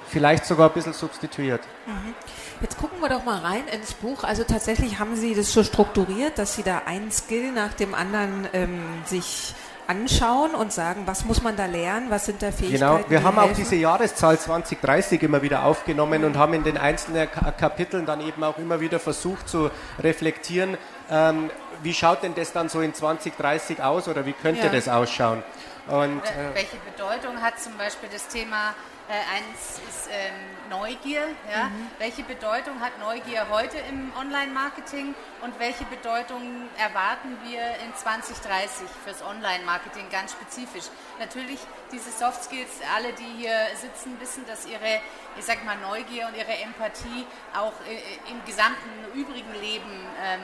vielleicht 0.07 0.45
sogar 0.45 0.69
ein 0.69 0.73
bisschen 0.73 0.93
substituiert. 0.93 1.61
Mhm. 1.85 2.13
Jetzt 2.61 2.77
gucken 2.77 2.99
wir 3.01 3.09
doch 3.09 3.25
mal 3.25 3.39
rein 3.39 3.67
ins 3.67 3.93
Buch. 3.93 4.23
Also 4.23 4.43
tatsächlich 4.43 4.99
haben 4.99 5.15
Sie 5.15 5.35
das 5.35 5.51
so 5.51 5.63
strukturiert, 5.63 6.37
dass 6.37 6.55
Sie 6.55 6.63
da 6.63 6.83
ein 6.85 7.11
Skill 7.11 7.51
nach 7.51 7.73
dem 7.73 7.93
anderen 7.93 8.47
ähm, 8.53 8.81
sich 9.05 9.53
anschauen 9.87 10.55
und 10.55 10.71
sagen, 10.71 11.03
was 11.05 11.25
muss 11.25 11.41
man 11.41 11.55
da 11.55 11.65
lernen, 11.65 12.09
was 12.09 12.25
sind 12.25 12.41
da 12.41 12.51
Fähigkeiten? 12.51 12.97
Genau, 12.97 13.09
wir 13.09 13.23
haben 13.23 13.37
auch 13.37 13.53
diese 13.53 13.75
Jahreszahl 13.75 14.39
2030 14.39 15.21
immer 15.23 15.41
wieder 15.41 15.65
aufgenommen 15.65 16.23
und 16.23 16.37
haben 16.37 16.53
in 16.53 16.63
den 16.63 16.77
einzelnen 16.77 17.29
Kapiteln 17.29 18.05
dann 18.05 18.21
eben 18.21 18.43
auch 18.43 18.57
immer 18.57 18.79
wieder 18.79 18.99
versucht 18.99 19.49
zu 19.49 19.69
reflektieren, 19.99 20.77
ähm, 21.09 21.49
wie 21.81 21.93
schaut 21.93 22.23
denn 22.23 22.33
das 22.35 22.53
dann 22.53 22.69
so 22.69 22.79
in 22.81 22.93
2030 22.93 23.81
aus 23.81 24.07
oder 24.07 24.25
wie 24.25 24.33
könnte 24.33 24.67
ja. 24.67 24.71
das 24.71 24.87
ausschauen? 24.87 25.43
Und, 25.87 26.21
äh, 26.21 26.53
Welche 26.55 26.77
Bedeutung 26.77 27.41
hat 27.41 27.59
zum 27.59 27.77
Beispiel 27.77 28.07
das 28.11 28.27
Thema 28.29 28.73
äh, 29.09 29.35
eins 29.35 29.79
ist 29.87 30.09
ähm, 30.11 30.33
Neugier. 30.69 31.27
Ja? 31.51 31.65
Mhm. 31.65 31.87
Welche 31.99 32.23
Bedeutung 32.23 32.79
hat 32.79 32.97
Neugier 32.99 33.47
heute 33.49 33.77
im 33.89 34.11
Online-Marketing 34.19 35.13
und 35.41 35.59
welche 35.59 35.83
Bedeutung 35.85 36.69
erwarten 36.77 37.37
wir 37.43 37.61
in 37.85 37.93
2030 37.95 38.87
fürs 39.03 39.21
Online-Marketing 39.23 40.09
ganz 40.09 40.31
spezifisch? 40.31 40.85
Natürlich 41.19 41.59
diese 41.91 42.11
Soft 42.11 42.43
Skills, 42.43 42.71
alle, 42.95 43.13
die 43.13 43.43
hier 43.43 43.55
sitzen, 43.75 44.19
wissen, 44.19 44.45
dass 44.47 44.65
ihre, 44.65 45.01
ich 45.37 45.45
sag 45.45 45.63
mal, 45.65 45.77
Neugier 45.77 46.27
und 46.27 46.37
ihre 46.37 46.53
Empathie 46.53 47.25
auch 47.55 47.73
äh, 47.87 48.31
im 48.31 48.43
gesamten 48.45 48.89
übrigen 49.13 49.53
Leben 49.53 49.91
ähm, 50.23 50.41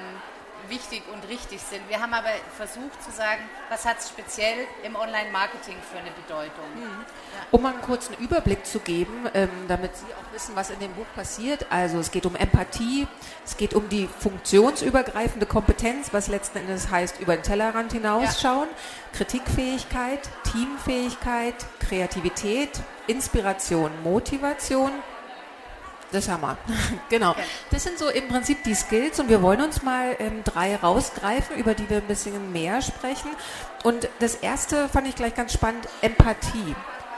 wichtig 0.68 1.04
und 1.14 1.28
richtig 1.30 1.62
sind. 1.62 1.88
Wir 1.90 2.02
haben 2.02 2.14
aber 2.14 2.30
versucht 2.56 3.02
zu 3.04 3.12
sagen, 3.12 3.42
was 3.70 3.86
hat 3.86 4.00
es 4.00 4.10
speziell 4.10 4.68
im 4.84 4.96
Online-Marketing 4.96 5.76
für 5.92 5.98
eine 5.98 6.12
Bedeutung. 6.12 6.66
Mhm. 6.76 6.82
Ja. 6.82 7.46
Um 7.52 7.62
mal 7.62 7.74
einen 7.74 7.82
kurzen 7.82 8.16
Überblick 8.16 8.66
zu 8.66 8.80
geben, 8.80 9.30
ähm, 9.34 9.50
damit 9.68 9.96
Sie 9.96 10.06
auch 10.06 10.34
wissen, 10.34 10.56
was 10.56 10.70
in 10.70 10.80
dem 10.80 10.94
Buch 10.94 11.06
passiert. 11.16 11.66
Also 11.70 12.00
es 12.00 12.12
geht 12.12 12.26
um 12.26 12.36
Empathie, 12.36 13.08
es 13.46 13.58
geht 13.58 13.74
um 13.74 13.88
die 13.90 14.08
funktionsübergreifende 14.08 15.46
Kompetenz, 15.46 16.14
was 16.14 16.28
letzten 16.28 16.60
Endes 16.60 16.90
heißt, 16.90 17.20
über 17.20 17.36
den 17.36 17.44
Tellerrand 17.44 17.94
hinausschauen, 17.94 18.70
ja. 18.70 19.18
Kritikfähigkeit, 19.18 20.30
Teamfähigkeit, 20.52 21.56
Kreativität, 21.80 22.82
Inspiration, 23.08 23.92
Motivation, 24.04 24.92
Das 26.12 26.28
haben 26.28 26.42
wir. 26.42 26.58
genau. 27.10 27.36
Das 27.72 27.84
sind 27.84 28.00
so 28.00 28.10
im 28.10 28.28
Prinzip 28.28 28.64
die 28.64 28.74
Skills 28.74 29.20
und 29.20 29.30
wir 29.30 29.42
wollen 29.42 29.62
uns 29.62 29.84
mal 29.84 30.16
ähm, 30.20 30.44
drei 30.44 30.76
rausgreifen, 30.76 31.56
über 31.58 31.74
die 31.74 31.90
wir 31.90 31.98
ein 31.98 32.08
bisschen 32.08 32.52
mehr 32.52 32.82
sprechen. 32.82 33.30
Und 33.84 34.10
das 34.20 34.36
erste 34.36 34.90
fand 34.90 35.08
ich 35.08 35.16
gleich 35.16 35.36
ganz 35.36 35.54
spannend, 35.54 35.88
Empathie. 36.02 36.76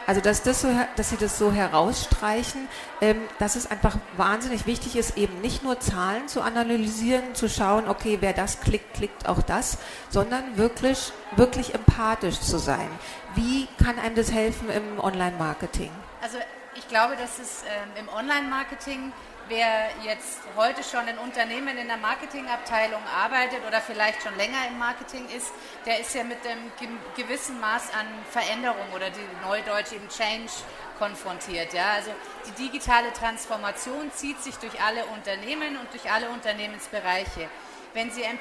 Also 0.08 0.20
dass, 0.20 0.44
das 0.44 0.62
so, 0.62 0.68
dass 0.96 1.12
Sie 1.12 1.18
das 1.18 1.38
so 1.38 1.52
herausstreichen, 1.52 2.68
ähm, 3.02 3.22
dass 3.40 3.56
es 3.56 3.70
einfach 3.70 3.98
wahnsinnig 4.18 4.66
wichtig 4.66 4.96
ist, 4.96 5.18
eben 5.18 5.40
nicht 5.42 5.64
nur 5.64 5.80
Zahlen 5.80 6.28
zu 6.28 6.42
analysieren, 6.42 7.34
zu 7.34 7.48
schauen, 7.48 7.88
okay, 7.88 8.18
wer 8.20 8.34
das 8.34 8.60
klickt, 8.60 8.96
klickt 8.96 9.30
auch 9.30 9.42
das, 9.42 9.78
sondern 10.10 10.58
wirklich, 10.58 11.14
wirklich 11.36 11.76
empathisch 11.76 12.40
zu 12.40 12.58
sein. 12.58 12.90
Wie 13.36 13.68
kann 13.82 14.00
einem 14.00 14.16
das 14.16 14.32
helfen 14.32 14.70
im 14.70 15.00
Online-Marketing? 15.00 15.92
Also 16.22 16.40
ich 16.82 16.88
glaube, 16.88 17.16
dass 17.16 17.38
es 17.38 17.64
ähm, 17.64 18.06
im 18.06 18.10
Online-Marketing, 18.10 19.14
wer 19.48 19.90
jetzt 20.04 20.40
heute 20.56 20.84
schon 20.84 21.08
in 21.08 21.18
Unternehmen 21.20 21.78
in 21.78 21.88
der 21.88 21.98
Marketingabteilung 21.98 23.02
arbeitet 23.16 23.60
oder 23.68 23.80
vielleicht 23.82 24.24
schon 24.24 24.36
länger 24.36 24.68
im 24.68 24.80
Marketing 24.80 25.28
ist, 25.30 25.54
der 25.86 26.00
ist 26.00 26.14
ja 26.16 26.24
mit 26.24 26.40
einem 26.46 26.72
gewissen 27.16 27.60
Maß 27.60 27.94
an 27.94 28.08
Veränderung 28.32 28.86
oder 28.96 29.10
die 29.12 29.48
Neudeutsch 29.48 29.94
eben 29.94 30.08
Change 30.10 30.52
konfrontiert. 30.98 31.74
Ja? 31.74 31.94
Also 31.94 32.12
die 32.48 32.64
digitale 32.64 33.14
Transformation 33.14 34.12
zieht 34.14 34.42
sich 34.42 34.56
durch 34.56 34.82
alle 34.82 35.06
Unternehmen 35.06 35.78
und 35.78 35.92
durch 35.94 36.12
alle 36.12 36.30
Unternehmensbereiche. 36.30 37.48
Wenn 37.94 38.10
Sie 38.10 38.24
ein 38.24 38.40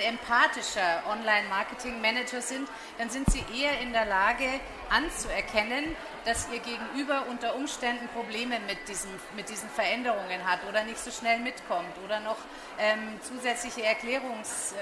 empathischer 0.00 1.02
Online-Marketing-Manager 1.08 2.42
sind, 2.42 2.68
dann 2.98 3.08
sind 3.08 3.30
Sie 3.30 3.42
eher 3.58 3.80
in 3.80 3.92
der 3.92 4.04
Lage 4.04 4.48
anzuerkennen, 4.90 5.96
dass 6.26 6.48
Ihr 6.52 6.58
Gegenüber 6.58 7.24
unter 7.30 7.54
Umständen 7.56 8.06
Probleme 8.08 8.60
mit 8.60 8.86
diesen, 8.88 9.10
mit 9.34 9.48
diesen 9.48 9.70
Veränderungen 9.70 10.46
hat 10.46 10.60
oder 10.68 10.84
nicht 10.84 10.98
so 10.98 11.10
schnell 11.10 11.38
mitkommt 11.38 11.96
oder 12.04 12.20
noch 12.20 12.36
ähm, 12.78 13.18
zusätzliche 13.22 13.82
Erklärungsdinge 13.82 14.76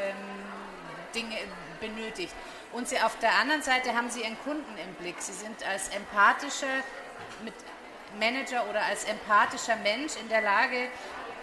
ähm, 1.14 1.52
benötigt. 1.80 2.34
Und 2.72 2.88
Sie 2.88 3.00
auf 3.00 3.16
der 3.18 3.34
anderen 3.36 3.62
Seite 3.62 3.94
haben 3.94 4.10
Sie 4.10 4.22
Ihren 4.22 4.38
Kunden 4.42 4.76
im 4.84 4.94
Blick. 4.94 5.20
Sie 5.20 5.32
sind 5.32 5.64
als 5.64 5.88
empathischer 5.88 6.66
Manager 8.18 8.68
oder 8.68 8.84
als 8.84 9.04
empathischer 9.04 9.76
Mensch 9.76 10.16
in 10.16 10.28
der 10.28 10.42
Lage, 10.42 10.88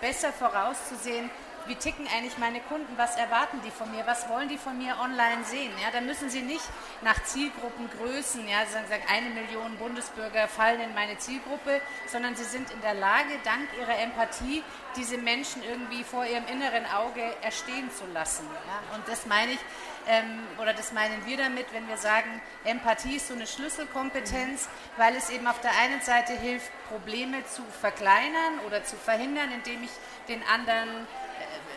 besser 0.01 0.33
vorauszusehen, 0.33 1.29
wie 1.67 1.75
ticken 1.75 2.07
eigentlich 2.07 2.37
meine 2.37 2.59
Kunden, 2.61 2.97
was 2.97 3.15
erwarten 3.17 3.61
die 3.65 3.71
von 3.71 3.91
mir, 3.91 4.05
was 4.05 4.29
wollen 4.29 4.49
die 4.49 4.57
von 4.57 4.77
mir 4.77 4.97
online 5.01 5.43
sehen. 5.43 5.71
Ja, 5.81 5.91
da 5.91 6.01
müssen 6.01 6.29
sie 6.29 6.41
nicht 6.41 6.65
nach 7.01 7.21
Zielgruppengrößen, 7.23 8.47
ja, 8.47 8.65
sagen, 8.65 8.87
sagen, 8.87 9.03
eine 9.09 9.29
Million 9.29 9.77
Bundesbürger 9.77 10.47
fallen 10.47 10.81
in 10.81 10.93
meine 10.93 11.17
Zielgruppe, 11.17 11.81
sondern 12.07 12.35
sie 12.35 12.43
sind 12.43 12.71
in 12.71 12.81
der 12.81 12.93
Lage, 12.93 13.39
dank 13.43 13.67
ihrer 13.79 13.99
Empathie, 13.99 14.63
diese 14.95 15.17
Menschen 15.17 15.61
irgendwie 15.63 16.03
vor 16.03 16.25
ihrem 16.25 16.45
inneren 16.47 16.85
Auge 16.85 17.21
erstehen 17.41 17.91
zu 17.91 18.05
lassen. 18.13 18.47
Ja. 18.67 18.95
Und 18.95 19.07
das 19.07 19.25
meine 19.25 19.53
ich, 19.53 19.59
ähm, 20.07 20.39
oder 20.61 20.73
das 20.73 20.93
meinen 20.93 21.25
wir 21.25 21.37
damit, 21.37 21.71
wenn 21.73 21.87
wir 21.87 21.97
sagen, 21.97 22.41
Empathie 22.63 23.17
ist 23.17 23.27
so 23.27 23.33
eine 23.33 23.45
Schlüsselkompetenz, 23.45 24.69
weil 24.95 25.15
es 25.15 25.29
eben 25.29 25.47
auf 25.47 25.59
der 25.59 25.71
einen 25.77 26.01
Seite 26.01 26.33
hilft, 26.33 26.71
Probleme 26.89 27.45
zu 27.45 27.63
verkleinern 27.81 28.59
oder 28.65 28.83
zu 28.83 28.95
verhindern, 28.95 29.51
indem 29.51 29.83
ich 29.83 29.91
den 30.29 30.41
anderen 30.47 31.07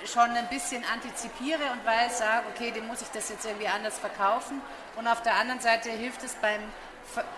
schon 0.07 0.31
ein 0.31 0.49
bisschen 0.49 0.85
antizipiere 0.85 1.63
und 1.73 1.85
weiß, 1.85 2.19
sage, 2.19 2.47
okay, 2.55 2.71
dem 2.71 2.87
muss 2.87 3.03
ich 3.03 3.09
das 3.09 3.29
jetzt 3.29 3.45
irgendwie 3.45 3.69
anders 3.69 3.99
verkaufen. 3.99 4.61
Und 4.97 5.07
auf 5.07 5.23
der 5.23 5.37
anderen 5.37 5.61
Seite 5.61 5.91
hilft 5.91 6.23
es 6.23 6.35
beim, 6.37 6.61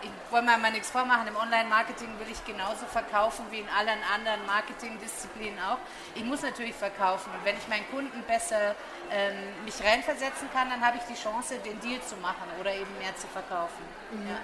ich 0.03 0.11
wollte 0.31 0.47
mir 0.47 0.59
mal 0.59 0.71
nichts 0.71 0.91
vormachen, 0.91 1.27
im 1.29 1.37
Online-Marketing 1.37 2.19
will 2.19 2.27
ich 2.31 2.45
genauso 2.45 2.87
verkaufen 2.87 3.47
wie 3.51 3.61
in 3.61 3.69
allen 3.69 3.99
anderen 4.15 4.45
Marketingdisziplinen 4.47 5.59
auch. 5.61 5.79
Ich 6.15 6.25
muss 6.25 6.43
natürlich 6.43 6.75
verkaufen. 6.75 7.31
Und 7.33 7.45
wenn 7.45 7.57
ich 7.57 7.67
meinen 7.69 7.89
Kunden 7.91 8.23
besser 8.25 8.75
ähm, 9.11 9.65
mich 9.65 9.83
reinversetzen 9.83 10.51
kann, 10.53 10.71
dann 10.71 10.85
habe 10.85 10.99
ich 10.99 11.05
die 11.05 11.21
Chance, 11.21 11.59
den 11.59 11.81
Deal 11.81 12.01
zu 12.03 12.17
machen 12.17 12.49
oder 12.61 12.75
eben 12.75 12.99
mehr 12.99 13.15
zu 13.17 13.27
verkaufen. 13.29 13.83
Mhm. 14.13 14.29
Ja. 14.29 14.37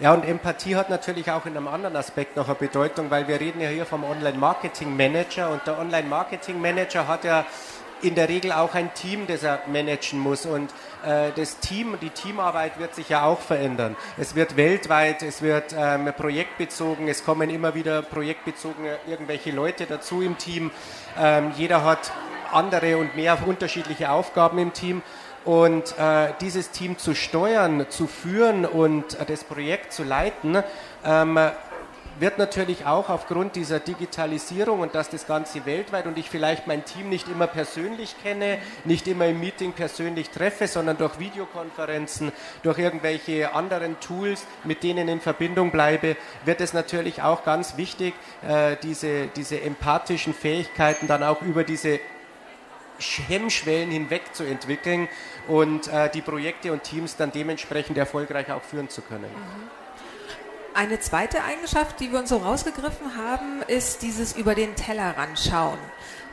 Ja, 0.00 0.12
und 0.12 0.24
Empathie 0.24 0.76
hat 0.76 0.90
natürlich 0.90 1.28
auch 1.32 1.44
in 1.44 1.56
einem 1.56 1.66
anderen 1.66 1.96
Aspekt 1.96 2.36
noch 2.36 2.46
eine 2.46 2.54
Bedeutung, 2.54 3.10
weil 3.10 3.26
wir 3.26 3.40
reden 3.40 3.60
ja 3.60 3.68
hier 3.68 3.84
vom 3.84 4.04
Online-Marketing-Manager 4.04 5.50
und 5.50 5.66
der 5.66 5.76
Online-Marketing-Manager 5.76 7.08
hat 7.08 7.24
ja 7.24 7.44
in 8.00 8.14
der 8.14 8.28
Regel 8.28 8.52
auch 8.52 8.76
ein 8.76 8.94
Team, 8.94 9.26
das 9.26 9.42
er 9.42 9.58
managen 9.66 10.20
muss. 10.20 10.46
Und 10.46 10.70
äh, 11.04 11.32
das 11.34 11.58
Team, 11.58 11.96
die 12.00 12.10
Teamarbeit 12.10 12.78
wird 12.78 12.94
sich 12.94 13.08
ja 13.08 13.24
auch 13.24 13.40
verändern. 13.40 13.96
Es 14.16 14.36
wird 14.36 14.56
weltweit, 14.56 15.24
es 15.24 15.42
wird 15.42 15.74
ähm, 15.76 16.12
projektbezogen, 16.16 17.08
es 17.08 17.24
kommen 17.24 17.50
immer 17.50 17.74
wieder 17.74 18.02
projektbezogene 18.02 18.98
irgendwelche 19.08 19.50
Leute 19.50 19.86
dazu 19.86 20.22
im 20.22 20.38
Team. 20.38 20.70
Ähm, 21.18 21.50
jeder 21.56 21.82
hat 21.82 22.12
andere 22.52 22.98
und 22.98 23.16
mehr 23.16 23.36
unterschiedliche 23.44 24.10
Aufgaben 24.12 24.58
im 24.58 24.72
Team. 24.72 25.02
Und 25.48 25.98
äh, 25.98 26.34
dieses 26.42 26.72
Team 26.72 26.98
zu 26.98 27.14
steuern, 27.14 27.86
zu 27.88 28.06
führen 28.06 28.66
und 28.66 29.18
äh, 29.18 29.24
das 29.24 29.44
Projekt 29.44 29.94
zu 29.94 30.04
leiten, 30.04 30.62
ähm, 31.02 31.38
wird 32.18 32.36
natürlich 32.36 32.84
auch 32.84 33.08
aufgrund 33.08 33.56
dieser 33.56 33.80
Digitalisierung 33.80 34.80
und 34.80 34.94
dass 34.94 35.08
das 35.08 35.26
Ganze 35.26 35.64
weltweit 35.64 36.04
und 36.04 36.18
ich 36.18 36.28
vielleicht 36.28 36.66
mein 36.66 36.84
Team 36.84 37.08
nicht 37.08 37.28
immer 37.28 37.46
persönlich 37.46 38.14
kenne, 38.22 38.58
nicht 38.84 39.08
immer 39.08 39.24
im 39.24 39.40
Meeting 39.40 39.72
persönlich 39.72 40.28
treffe, 40.28 40.66
sondern 40.66 40.98
durch 40.98 41.18
Videokonferenzen, 41.18 42.30
durch 42.62 42.78
irgendwelche 42.78 43.54
anderen 43.54 43.98
Tools, 44.00 44.44
mit 44.64 44.82
denen 44.82 45.08
in 45.08 45.22
Verbindung 45.22 45.70
bleibe, 45.70 46.18
wird 46.44 46.60
es 46.60 46.74
natürlich 46.74 47.22
auch 47.22 47.42
ganz 47.44 47.78
wichtig, 47.78 48.12
äh, 48.46 48.76
diese, 48.82 49.28
diese 49.28 49.62
empathischen 49.62 50.34
Fähigkeiten 50.34 51.06
dann 51.06 51.22
auch 51.22 51.40
über 51.40 51.64
diese 51.64 52.00
Hemmschwellen 53.28 53.90
hinweg 53.90 54.34
zu 54.34 54.44
entwickeln 54.44 55.08
und 55.48 55.88
äh, 55.88 56.10
die 56.10 56.22
Projekte 56.22 56.72
und 56.72 56.82
Teams 56.84 57.16
dann 57.16 57.32
dementsprechend 57.32 57.98
erfolgreich 57.98 58.50
auch 58.52 58.62
führen 58.62 58.88
zu 58.88 59.02
können. 59.02 59.24
Mhm. 59.24 59.70
Eine 60.74 61.00
zweite 61.00 61.42
Eigenschaft, 61.42 61.98
die 61.98 62.12
wir 62.12 62.20
uns 62.20 62.28
so 62.28 62.36
rausgegriffen 62.36 63.16
haben, 63.16 63.62
ist 63.66 64.02
dieses 64.02 64.36
über 64.36 64.54
den 64.54 64.76
Tellerrand 64.76 65.36
schauen. 65.38 65.78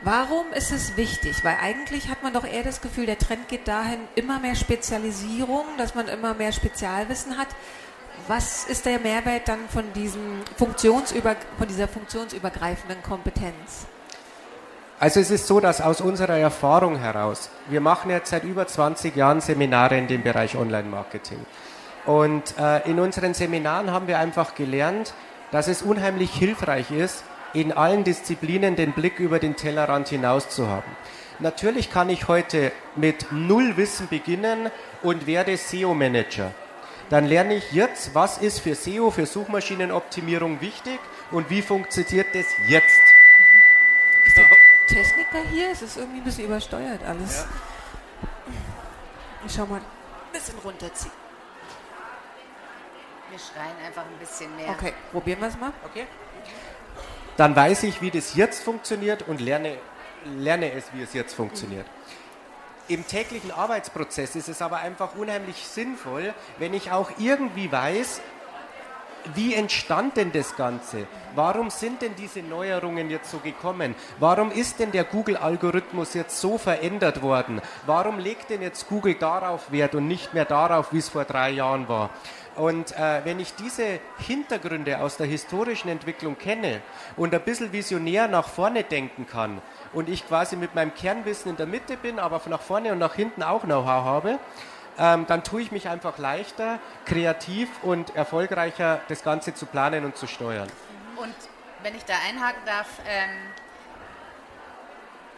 Warum 0.02 0.52
ist 0.52 0.70
es 0.70 0.96
wichtig? 0.96 1.42
Weil 1.42 1.56
eigentlich 1.60 2.08
hat 2.08 2.22
man 2.22 2.32
doch 2.32 2.46
eher 2.46 2.62
das 2.62 2.80
Gefühl, 2.80 3.06
der 3.06 3.18
Trend 3.18 3.48
geht 3.48 3.66
dahin, 3.66 3.98
immer 4.14 4.38
mehr 4.38 4.54
Spezialisierung, 4.54 5.64
dass 5.78 5.96
man 5.96 6.06
immer 6.06 6.34
mehr 6.34 6.52
Spezialwissen 6.52 7.38
hat. 7.38 7.48
Was 8.28 8.66
ist 8.66 8.86
der 8.86 9.00
Mehrwert 9.00 9.48
dann 9.48 9.68
von, 9.68 9.92
diesem 9.94 10.42
Funktionsüber, 10.56 11.34
von 11.58 11.66
dieser 11.66 11.88
funktionsübergreifenden 11.88 13.02
Kompetenz? 13.02 13.86
Also 14.98 15.20
es 15.20 15.30
ist 15.30 15.46
so, 15.46 15.60
dass 15.60 15.82
aus 15.82 16.00
unserer 16.00 16.38
Erfahrung 16.38 16.96
heraus, 16.98 17.50
wir 17.68 17.82
machen 17.82 18.10
jetzt 18.10 18.30
seit 18.30 18.44
über 18.44 18.66
20 18.66 19.14
Jahren 19.14 19.42
Seminare 19.42 19.98
in 19.98 20.08
dem 20.08 20.22
Bereich 20.22 20.56
Online-Marketing. 20.56 21.44
Und 22.06 22.54
äh, 22.58 22.88
in 22.88 22.98
unseren 22.98 23.34
Seminaren 23.34 23.90
haben 23.90 24.08
wir 24.08 24.18
einfach 24.18 24.54
gelernt, 24.54 25.12
dass 25.50 25.68
es 25.68 25.82
unheimlich 25.82 26.30
hilfreich 26.32 26.90
ist, 26.90 27.24
in 27.52 27.72
allen 27.72 28.04
Disziplinen 28.04 28.74
den 28.74 28.92
Blick 28.92 29.20
über 29.20 29.38
den 29.38 29.54
Tellerrand 29.54 30.08
hinaus 30.08 30.48
zu 30.48 30.68
haben. 30.68 30.90
Natürlich 31.40 31.90
kann 31.90 32.08
ich 32.08 32.28
heute 32.28 32.72
mit 32.94 33.26
null 33.32 33.76
Wissen 33.76 34.08
beginnen 34.08 34.70
und 35.02 35.26
werde 35.26 35.58
SEO-Manager. 35.58 36.52
Dann 37.10 37.26
lerne 37.26 37.54
ich 37.54 37.72
jetzt, 37.72 38.14
was 38.14 38.38
ist 38.38 38.60
für 38.60 38.74
SEO, 38.74 39.10
für 39.10 39.26
Suchmaschinenoptimierung 39.26 40.62
wichtig 40.62 40.98
und 41.30 41.50
wie 41.50 41.60
funktioniert 41.60 42.28
das 42.34 42.46
jetzt. 42.68 43.05
Techniker 44.86 45.42
hier? 45.50 45.70
Es 45.70 45.82
ist 45.82 45.96
irgendwie 45.96 46.18
ein 46.18 46.24
bisschen 46.24 46.46
übersteuert 46.46 47.02
alles. 47.04 47.38
Ja. 47.38 47.46
Ich 49.46 49.54
schau 49.54 49.66
mal, 49.66 49.80
ein 49.80 50.32
bisschen 50.32 50.58
runterziehen. 50.58 51.12
Wir 53.30 53.38
schreien 53.38 53.76
einfach 53.84 54.02
ein 54.02 54.18
bisschen 54.18 54.54
mehr. 54.56 54.70
Okay, 54.70 54.92
probieren 55.12 55.40
wir 55.40 55.48
es 55.48 55.58
mal. 55.58 55.72
Okay. 55.84 56.06
Dann 57.36 57.54
weiß 57.54 57.82
ich, 57.84 58.00
wie 58.00 58.10
das 58.10 58.34
jetzt 58.34 58.62
funktioniert 58.62 59.22
und 59.28 59.40
lerne, 59.40 59.76
lerne 60.24 60.72
es, 60.72 60.84
wie 60.92 61.02
es 61.02 61.12
jetzt 61.12 61.34
funktioniert. 61.34 61.86
Im 62.88 63.06
täglichen 63.06 63.50
Arbeitsprozess 63.50 64.36
ist 64.36 64.48
es 64.48 64.62
aber 64.62 64.78
einfach 64.78 65.16
unheimlich 65.16 65.66
sinnvoll, 65.66 66.32
wenn 66.58 66.72
ich 66.72 66.92
auch 66.92 67.10
irgendwie 67.18 67.70
weiß, 67.70 68.20
wie 69.34 69.54
entstand 69.54 70.16
denn 70.16 70.32
das 70.32 70.56
Ganze? 70.56 71.06
Warum 71.34 71.70
sind 71.70 72.02
denn 72.02 72.14
diese 72.16 72.40
Neuerungen 72.40 73.10
jetzt 73.10 73.30
so 73.30 73.38
gekommen? 73.38 73.94
Warum 74.18 74.50
ist 74.50 74.78
denn 74.78 74.92
der 74.92 75.04
Google-Algorithmus 75.04 76.14
jetzt 76.14 76.40
so 76.40 76.58
verändert 76.58 77.22
worden? 77.22 77.60
Warum 77.86 78.18
legt 78.18 78.50
denn 78.50 78.62
jetzt 78.62 78.88
Google 78.88 79.14
darauf 79.14 79.70
Wert 79.72 79.94
und 79.94 80.08
nicht 80.08 80.34
mehr 80.34 80.44
darauf, 80.44 80.92
wie 80.92 80.98
es 80.98 81.08
vor 81.08 81.24
drei 81.24 81.50
Jahren 81.50 81.88
war? 81.88 82.10
Und 82.56 82.92
äh, 82.92 83.20
wenn 83.24 83.38
ich 83.38 83.54
diese 83.54 84.00
Hintergründe 84.18 85.00
aus 85.00 85.18
der 85.18 85.26
historischen 85.26 85.90
Entwicklung 85.90 86.38
kenne 86.38 86.80
und 87.16 87.34
ein 87.34 87.42
bisschen 87.42 87.70
visionär 87.70 88.28
nach 88.28 88.48
vorne 88.48 88.82
denken 88.82 89.26
kann 89.26 89.60
und 89.92 90.08
ich 90.08 90.26
quasi 90.26 90.56
mit 90.56 90.74
meinem 90.74 90.94
Kernwissen 90.94 91.50
in 91.50 91.56
der 91.58 91.66
Mitte 91.66 91.98
bin, 91.98 92.18
aber 92.18 92.40
nach 92.48 92.62
vorne 92.62 92.92
und 92.92 92.98
nach 92.98 93.14
hinten 93.14 93.42
auch 93.42 93.64
Know-how 93.64 94.04
habe, 94.04 94.38
ähm, 94.98 95.26
dann 95.26 95.44
tue 95.44 95.62
ich 95.62 95.72
mich 95.72 95.88
einfach 95.88 96.18
leichter, 96.18 96.78
kreativ 97.04 97.68
und 97.82 98.14
erfolgreicher 98.16 99.00
das 99.08 99.22
Ganze 99.22 99.54
zu 99.54 99.66
planen 99.66 100.04
und 100.04 100.16
zu 100.16 100.26
steuern. 100.26 100.68
Und 101.16 101.34
wenn 101.82 101.94
ich 101.94 102.04
da 102.04 102.14
einhaken 102.28 102.62
darf, 102.64 102.88
ähm, 103.06 103.30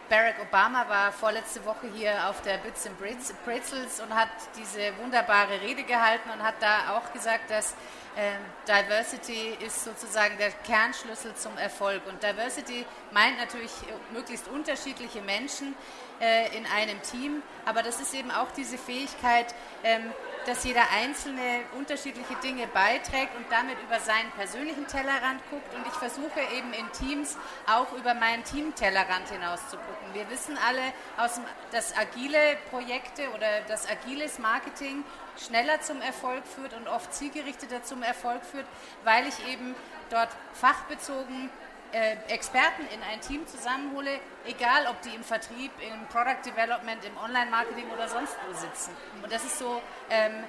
Barack 0.09 0.37
Obama 0.41 0.89
war 0.89 1.11
vorletzte 1.11 1.63
Woche 1.65 1.87
hier 1.93 2.27
auf 2.27 2.41
der 2.41 2.57
Bits 2.57 2.87
and 2.87 2.97
Pretzels 3.45 3.99
und 4.01 4.13
hat 4.13 4.29
diese 4.57 4.97
wunderbare 4.97 5.61
Rede 5.61 5.83
gehalten 5.83 6.31
und 6.31 6.41
hat 6.41 6.55
da 6.59 6.97
auch 6.97 7.13
gesagt, 7.13 7.51
dass 7.51 7.75
äh, 8.15 8.31
Diversity 8.67 9.55
ist 9.63 9.83
sozusagen 9.83 10.35
der 10.39 10.49
Kernschlüssel 10.49 11.35
zum 11.35 11.55
Erfolg. 11.59 12.01
Und 12.07 12.23
Diversity 12.23 12.87
meint 13.11 13.37
natürlich 13.37 13.71
möglichst 14.11 14.47
unterschiedliche 14.47 15.21
Menschen 15.21 15.75
äh, 16.19 16.55
in 16.57 16.65
einem 16.65 17.01
Team, 17.01 17.41
aber 17.65 17.83
das 17.83 18.01
ist 18.01 18.13
eben 18.13 18.31
auch 18.31 18.51
diese 18.51 18.77
Fähigkeit, 18.77 19.53
ähm, 19.83 20.11
dass 20.45 20.63
jeder 20.63 20.89
Einzelne 20.91 21.61
unterschiedliche 21.77 22.33
Dinge 22.43 22.67
beiträgt 22.67 23.35
und 23.35 23.45
damit 23.51 23.77
über 23.83 23.99
seinen 23.99 24.31
persönlichen 24.31 24.87
Tellerrand 24.87 25.41
guckt. 25.49 25.73
Und 25.75 25.85
ich 25.85 25.93
versuche 25.93 26.39
eben 26.57 26.73
in 26.73 26.91
Teams 26.93 27.37
auch 27.67 27.91
über 27.93 28.13
meinen 28.13 28.43
Team-Tellerrand 28.43 29.29
hinaus 29.29 29.59
zu 29.69 29.77
gucken. 29.77 30.13
Wir 30.13 30.29
wissen 30.29 30.57
alle, 30.67 30.81
aus 31.17 31.39
dass 31.71 31.95
agile 31.95 32.57
Projekte 32.69 33.29
oder 33.35 33.61
das 33.67 33.87
agiles 33.89 34.39
Marketing 34.39 35.03
schneller 35.37 35.81
zum 35.81 36.01
Erfolg 36.01 36.43
führt 36.47 36.73
und 36.73 36.87
oft 36.87 37.13
zielgerichteter 37.13 37.83
zum 37.83 38.01
Erfolg 38.01 38.43
führt, 38.43 38.65
weil 39.03 39.27
ich 39.27 39.47
eben 39.47 39.75
dort 40.09 40.29
fachbezogen 40.53 41.49
äh, 41.91 42.15
Experten 42.27 42.83
in 42.93 43.01
ein 43.03 43.21
Team 43.21 43.47
zusammenhole, 43.47 44.19
egal 44.45 44.87
ob 44.87 45.01
die 45.01 45.13
im 45.15 45.23
Vertrieb, 45.23 45.71
im 45.81 46.07
Product 46.07 46.45
Development, 46.45 47.03
im 47.05 47.17
Online-Marketing 47.17 47.89
oder 47.91 48.07
sonst 48.07 48.35
wo 48.47 48.53
sitzen. 48.53 48.91
Und 49.21 49.31
das 49.31 49.43
ist 49.43 49.59
so, 49.59 49.81
ähm, 50.09 50.43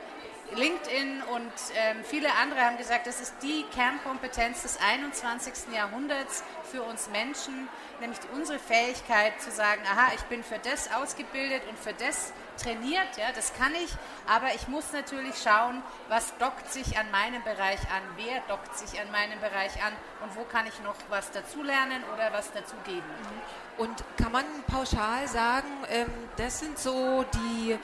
LinkedIn 0.56 1.22
und 1.22 1.52
ähm, 1.76 2.02
viele 2.02 2.28
andere 2.34 2.60
haben 2.60 2.76
gesagt, 2.76 3.06
das 3.06 3.20
ist 3.20 3.34
die 3.42 3.64
Kernkompetenz 3.72 4.62
des 4.62 4.78
21. 4.80 5.72
Jahrhunderts 5.74 6.42
für 6.64 6.82
uns 6.82 7.08
Menschen, 7.10 7.68
nämlich 8.00 8.18
unsere 8.34 8.58
Fähigkeit 8.58 9.40
zu 9.40 9.50
sagen, 9.50 9.82
aha, 9.84 10.12
ich 10.14 10.22
bin 10.22 10.42
für 10.42 10.58
das 10.58 10.92
ausgebildet 10.92 11.62
und 11.68 11.78
für 11.78 11.92
das 11.92 12.32
trainiert, 12.60 13.16
ja, 13.16 13.32
das 13.34 13.54
kann 13.54 13.72
ich, 13.74 13.90
aber 14.26 14.54
ich 14.54 14.68
muss 14.68 14.92
natürlich 14.92 15.40
schauen, 15.40 15.82
was 16.08 16.36
dockt 16.38 16.70
sich 16.70 16.98
an 16.98 17.10
meinem 17.10 17.42
Bereich 17.42 17.80
an, 17.94 18.02
wer 18.16 18.40
dockt 18.48 18.76
sich 18.76 19.00
an 19.00 19.10
meinem 19.12 19.40
Bereich 19.40 19.82
an 19.82 19.92
und 20.22 20.36
wo 20.36 20.44
kann 20.44 20.66
ich 20.66 20.78
noch 20.80 20.96
was 21.08 21.30
dazulernen 21.30 22.02
oder 22.12 22.32
was 22.32 22.52
dazugeben. 22.52 22.98
Mhm. 22.98 23.82
Und 23.90 24.22
kann 24.22 24.32
man 24.32 24.44
pauschal 24.68 25.26
sagen, 25.26 25.68
ähm, 25.90 26.06
das 26.36 26.60
sind 26.60 26.78
so 26.78 27.24
die 27.34 27.76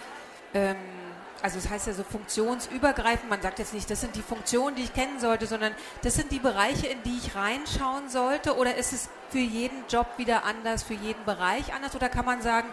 ähm, 0.54 0.76
also 1.42 1.58
es 1.58 1.64
das 1.64 1.72
heißt 1.72 1.86
ja 1.88 1.92
so 1.92 2.02
funktionsübergreifend, 2.02 3.28
man 3.28 3.42
sagt 3.42 3.58
jetzt 3.58 3.74
nicht, 3.74 3.90
das 3.90 4.00
sind 4.00 4.16
die 4.16 4.22
Funktionen, 4.22 4.74
die 4.74 4.82
ich 4.82 4.94
kennen 4.94 5.20
sollte, 5.20 5.46
sondern 5.46 5.74
das 6.02 6.14
sind 6.14 6.32
die 6.32 6.38
Bereiche, 6.38 6.86
in 6.86 7.02
die 7.02 7.18
ich 7.18 7.34
reinschauen 7.34 8.08
sollte 8.08 8.56
oder 8.56 8.76
ist 8.76 8.92
es 8.92 9.08
für 9.30 9.38
jeden 9.38 9.84
Job 9.88 10.06
wieder 10.16 10.44
anders, 10.44 10.82
für 10.82 10.94
jeden 10.94 11.24
Bereich 11.24 11.74
anders 11.74 11.94
oder 11.94 12.08
kann 12.08 12.24
man 12.24 12.40
sagen, 12.40 12.68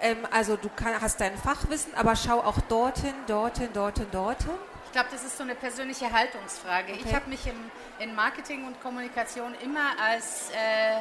ähm, 0.00 0.18
also 0.30 0.56
du 0.56 0.68
kann, 0.68 1.00
hast 1.00 1.20
dein 1.20 1.36
Fachwissen, 1.38 1.94
aber 1.94 2.14
schau 2.14 2.40
auch 2.40 2.60
dorthin, 2.68 3.14
dorthin, 3.26 3.72
dorthin, 3.72 4.06
dorthin? 4.12 4.50
Ich 4.86 4.92
glaube, 4.92 5.08
das 5.10 5.24
ist 5.24 5.36
so 5.36 5.42
eine 5.42 5.54
persönliche 5.54 6.12
Haltungsfrage. 6.12 6.92
Okay. 6.92 7.02
Ich 7.04 7.14
habe 7.14 7.28
mich 7.28 7.46
im, 7.46 7.56
in 7.98 8.14
Marketing 8.14 8.66
und 8.66 8.80
Kommunikation 8.80 9.54
immer 9.62 9.92
als, 10.00 10.50
äh, 10.50 11.00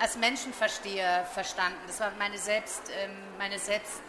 als 0.00 0.16
Menschenversteher 0.16 1.24
verstanden. 1.24 1.78
Das 1.86 2.00
war 2.00 2.12
meine 2.18 2.38
Selbst, 2.38 2.90
ähm, 2.90 3.10
meine 3.38 3.58
Selbst 3.58 4.02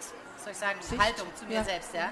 soll 0.47 0.51
ich 0.51 0.57
sagen, 0.57 0.81
Sicht. 0.81 1.01
Haltung 1.01 1.27
zu 1.35 1.45
mir 1.45 1.55
ja. 1.55 1.63
selbst, 1.63 1.93
ja. 1.93 2.11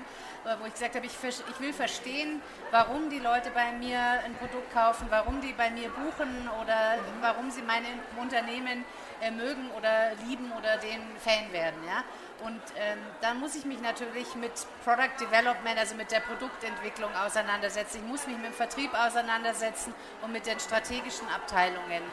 Wo 0.59 0.67
ich 0.67 0.73
gesagt 0.73 0.93
habe, 0.93 1.05
ich, 1.07 1.13
ich 1.23 1.59
will 1.59 1.73
verstehen, 1.73 2.39
warum 2.69 3.09
die 3.09 3.17
Leute 3.17 3.49
bei 3.49 3.71
mir 3.71 3.99
ein 3.99 4.35
Produkt 4.35 4.71
kaufen, 4.71 5.07
warum 5.09 5.41
die 5.41 5.53
bei 5.53 5.71
mir 5.71 5.89
buchen 5.89 6.47
oder 6.61 6.99
warum 7.21 7.49
sie 7.49 7.63
mein 7.63 7.83
Unternehmen 8.21 8.85
äh, 9.21 9.31
mögen 9.31 9.71
oder 9.71 10.13
lieben 10.27 10.51
oder 10.51 10.77
den 10.77 11.01
Fan 11.17 11.51
werden, 11.51 11.81
ja. 11.87 12.03
Und 12.45 12.61
ähm, 12.77 12.99
dann 13.21 13.39
muss 13.39 13.55
ich 13.55 13.65
mich 13.65 13.81
natürlich 13.81 14.35
mit 14.35 14.51
Product 14.83 15.15
Development, 15.19 15.79
also 15.79 15.95
mit 15.95 16.11
der 16.11 16.19
Produktentwicklung 16.19 17.09
auseinandersetzen. 17.15 18.01
Ich 18.03 18.07
muss 18.07 18.27
mich 18.27 18.35
mit 18.35 18.47
dem 18.47 18.53
Vertrieb 18.53 18.93
auseinandersetzen 18.93 19.95
und 20.21 20.31
mit 20.31 20.45
den 20.45 20.59
strategischen 20.59 21.27
Abteilungen. 21.29 22.03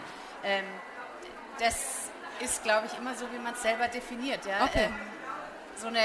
Ähm, 0.44 0.64
das 1.58 2.10
ist, 2.40 2.62
glaube 2.62 2.86
ich, 2.86 2.98
immer 2.98 3.14
so, 3.14 3.26
wie 3.32 3.38
man 3.38 3.54
es 3.54 3.62
selber 3.62 3.88
definiert. 3.88 4.44
Ja? 4.46 4.64
Okay. 4.64 4.86
Ähm, 4.86 4.94
so 5.76 5.86
eine 5.88 6.00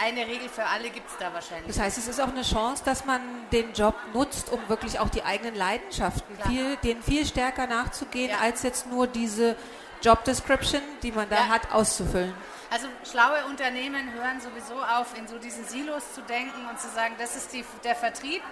eine 0.00 0.26
Regel 0.26 0.48
für 0.48 0.64
alle 0.64 0.90
gibt 0.90 1.08
es 1.08 1.16
da 1.18 1.32
wahrscheinlich. 1.32 1.66
Das 1.66 1.78
heißt, 1.78 1.98
es 1.98 2.08
ist 2.08 2.20
auch 2.20 2.28
eine 2.28 2.42
Chance, 2.42 2.82
dass 2.84 3.04
man 3.04 3.20
den 3.50 3.72
Job 3.72 3.94
nutzt, 4.14 4.50
um 4.50 4.60
wirklich 4.68 4.98
auch 4.98 5.10
die 5.10 5.22
eigenen 5.22 5.54
Leidenschaften, 5.54 6.36
viel, 6.46 6.76
denen 6.76 7.02
viel 7.02 7.26
stärker 7.26 7.66
nachzugehen, 7.66 8.30
ja. 8.30 8.38
als 8.38 8.62
jetzt 8.62 8.86
nur 8.86 9.06
diese 9.06 9.56
Job 10.00 10.24
Description, 10.24 10.80
die 11.02 11.12
man 11.12 11.28
da 11.28 11.36
ja. 11.36 11.48
hat, 11.48 11.72
auszufüllen. 11.72 12.34
Also 12.70 12.88
schlaue 13.08 13.44
Unternehmen 13.50 14.12
hören 14.14 14.40
sowieso 14.40 14.82
auf, 14.82 15.16
in 15.18 15.28
so 15.28 15.38
diesen 15.38 15.64
Silos 15.66 16.14
zu 16.14 16.22
denken 16.22 16.66
und 16.70 16.80
zu 16.80 16.88
sagen, 16.88 17.14
das 17.18 17.36
ist 17.36 17.52
die, 17.52 17.64
der 17.84 17.94
Vertrieb 17.94 18.42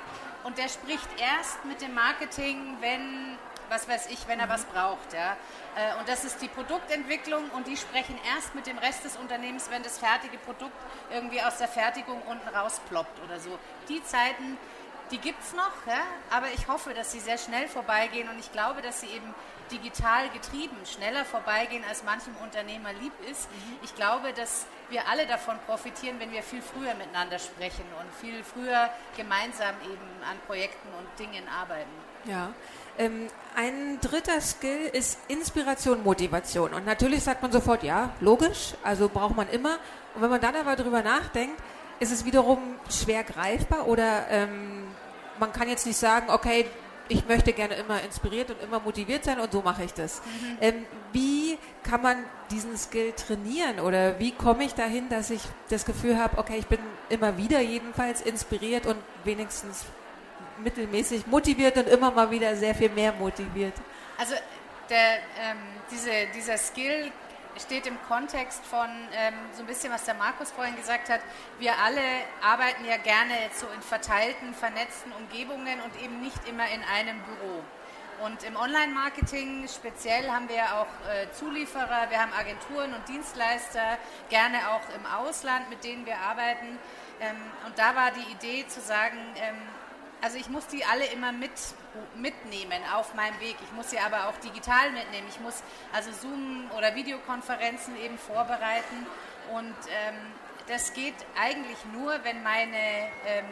und 0.44 0.58
der 0.58 0.68
spricht 0.68 1.08
erst 1.18 1.64
mit 1.64 1.80
dem 1.80 1.94
Marketing, 1.94 2.76
wenn 2.80 3.38
was 3.70 3.88
weiß 3.88 4.08
ich, 4.08 4.28
wenn 4.28 4.40
er 4.40 4.48
was 4.48 4.64
braucht. 4.66 5.12
Ja. 5.12 5.36
Äh, 5.76 5.98
und 5.98 6.08
das 6.08 6.24
ist 6.24 6.42
die 6.42 6.48
Produktentwicklung 6.48 7.48
und 7.50 7.66
die 7.66 7.76
sprechen 7.76 8.18
erst 8.34 8.54
mit 8.54 8.66
dem 8.66 8.78
Rest 8.78 9.04
des 9.04 9.16
Unternehmens, 9.16 9.70
wenn 9.70 9.82
das 9.82 9.98
fertige 9.98 10.36
Produkt 10.38 10.76
irgendwie 11.10 11.40
aus 11.40 11.58
der 11.58 11.68
Fertigung 11.68 12.20
unten 12.22 12.48
rausploppt 12.48 13.22
oder 13.24 13.40
so. 13.40 13.58
Die 13.88 14.02
Zeiten, 14.04 14.58
die 15.10 15.18
gibt 15.18 15.42
es 15.42 15.52
noch, 15.54 15.72
ja, 15.86 16.02
aber 16.30 16.46
ich 16.54 16.68
hoffe, 16.68 16.94
dass 16.94 17.12
sie 17.12 17.20
sehr 17.20 17.38
schnell 17.38 17.68
vorbeigehen 17.68 18.28
und 18.28 18.38
ich 18.38 18.52
glaube, 18.52 18.82
dass 18.82 19.00
sie 19.00 19.08
eben 19.08 19.34
digital 19.70 20.28
getrieben 20.30 20.76
schneller 20.84 21.24
vorbeigehen, 21.24 21.84
als 21.88 22.02
manchem 22.02 22.34
Unternehmer 22.42 22.92
lieb 22.92 23.12
ist. 23.30 23.50
Mhm. 23.50 23.78
Ich 23.82 23.94
glaube, 23.94 24.32
dass 24.32 24.66
wir 24.88 25.06
alle 25.08 25.26
davon 25.26 25.56
profitieren, 25.66 26.18
wenn 26.18 26.32
wir 26.32 26.42
viel 26.42 26.62
früher 26.62 26.94
miteinander 26.94 27.38
sprechen 27.38 27.84
und 28.00 28.12
viel 28.14 28.42
früher 28.42 28.90
gemeinsam 29.16 29.74
eben 29.84 30.22
an 30.28 30.38
Projekten 30.46 30.88
und 30.98 31.18
Dingen 31.18 31.46
arbeiten. 31.48 31.90
Ja. 32.24 32.52
Ähm, 32.98 33.28
ein 33.56 33.98
dritter 34.00 34.40
Skill 34.40 34.90
ist 34.92 35.18
Inspiration, 35.28 36.02
Motivation. 36.02 36.72
Und 36.74 36.86
natürlich 36.86 37.22
sagt 37.22 37.42
man 37.42 37.52
sofort, 37.52 37.82
ja, 37.82 38.10
logisch, 38.20 38.74
also 38.82 39.08
braucht 39.08 39.36
man 39.36 39.48
immer. 39.48 39.78
Und 40.14 40.22
wenn 40.22 40.30
man 40.30 40.40
dann 40.40 40.56
aber 40.56 40.76
darüber 40.76 41.02
nachdenkt, 41.02 41.60
ist 41.98 42.12
es 42.12 42.24
wiederum 42.24 42.58
schwer 42.90 43.24
greifbar 43.24 43.86
oder 43.86 44.26
ähm, 44.30 44.84
man 45.38 45.52
kann 45.52 45.68
jetzt 45.68 45.86
nicht 45.86 45.98
sagen, 45.98 46.30
okay, 46.30 46.66
ich 47.08 47.26
möchte 47.26 47.52
gerne 47.52 47.74
immer 47.74 48.00
inspiriert 48.02 48.50
und 48.50 48.62
immer 48.62 48.80
motiviert 48.80 49.24
sein 49.24 49.40
und 49.40 49.52
so 49.52 49.62
mache 49.62 49.84
ich 49.84 49.92
das. 49.92 50.20
Mhm. 50.20 50.58
Ähm, 50.60 50.74
wie 51.12 51.58
kann 51.82 52.00
man 52.02 52.16
diesen 52.50 52.76
Skill 52.76 53.12
trainieren 53.12 53.80
oder 53.80 54.18
wie 54.18 54.30
komme 54.30 54.64
ich 54.64 54.74
dahin, 54.74 55.08
dass 55.08 55.30
ich 55.30 55.42
das 55.68 55.84
Gefühl 55.84 56.18
habe, 56.18 56.38
okay, 56.38 56.56
ich 56.58 56.66
bin 56.66 56.78
immer 57.08 57.36
wieder 57.36 57.60
jedenfalls 57.60 58.20
inspiriert 58.20 58.86
und 58.86 58.96
wenigstens 59.24 59.84
mittelmäßig 60.62 61.26
motiviert 61.26 61.76
und 61.76 61.88
immer 61.88 62.10
mal 62.10 62.30
wieder 62.30 62.54
sehr 62.56 62.74
viel 62.74 62.90
mehr 62.90 63.12
motiviert. 63.12 63.74
Also 64.18 64.34
der, 64.88 65.16
ähm, 65.40 65.58
diese, 65.90 66.10
dieser 66.34 66.58
Skill 66.58 67.10
steht 67.58 67.86
im 67.86 68.00
Kontext 68.08 68.64
von 68.64 68.88
ähm, 69.14 69.34
so 69.52 69.62
ein 69.62 69.66
bisschen, 69.66 69.92
was 69.92 70.04
der 70.04 70.14
Markus 70.14 70.50
vorhin 70.50 70.76
gesagt 70.76 71.08
hat. 71.08 71.20
Wir 71.58 71.72
alle 71.78 72.00
arbeiten 72.42 72.84
ja 72.84 72.96
gerne 72.96 73.34
so 73.54 73.66
in 73.74 73.82
verteilten, 73.82 74.54
vernetzten 74.54 75.12
Umgebungen 75.12 75.80
und 75.80 76.02
eben 76.02 76.20
nicht 76.20 76.48
immer 76.48 76.64
in 76.70 76.82
einem 76.82 77.20
Büro. 77.22 77.62
Und 78.24 78.42
im 78.44 78.54
Online-Marketing 78.54 79.66
speziell 79.66 80.30
haben 80.30 80.48
wir 80.48 80.56
ja 80.56 80.82
auch 80.82 81.08
äh, 81.08 81.32
Zulieferer, 81.32 82.10
wir 82.10 82.20
haben 82.20 82.32
Agenturen 82.38 82.92
und 82.92 83.08
Dienstleister, 83.08 83.96
gerne 84.28 84.58
auch 84.70 84.82
im 84.94 85.06
Ausland, 85.06 85.70
mit 85.70 85.82
denen 85.84 86.04
wir 86.04 86.18
arbeiten. 86.18 86.78
Ähm, 87.20 87.36
und 87.66 87.78
da 87.78 87.96
war 87.96 88.10
die 88.10 88.32
Idee 88.32 88.66
zu 88.68 88.80
sagen, 88.80 89.16
ähm, 89.36 89.56
also 90.22 90.36
ich 90.36 90.48
muss 90.48 90.66
die 90.66 90.84
alle 90.84 91.06
immer 91.06 91.32
mit, 91.32 91.50
mitnehmen 92.16 92.82
auf 92.94 93.14
meinem 93.14 93.38
Weg. 93.40 93.56
Ich 93.62 93.72
muss 93.72 93.90
sie 93.90 93.98
aber 93.98 94.28
auch 94.28 94.36
digital 94.38 94.90
mitnehmen. 94.92 95.26
Ich 95.28 95.40
muss 95.40 95.62
also 95.92 96.10
Zoom 96.12 96.70
oder 96.76 96.94
Videokonferenzen 96.94 97.96
eben 97.96 98.18
vorbereiten. 98.18 99.06
Und 99.52 99.74
ähm, 99.88 100.14
das 100.68 100.92
geht 100.92 101.14
eigentlich 101.40 101.78
nur, 101.92 102.22
wenn 102.22 102.42
meine, 102.42 103.08
ähm, 103.26 103.46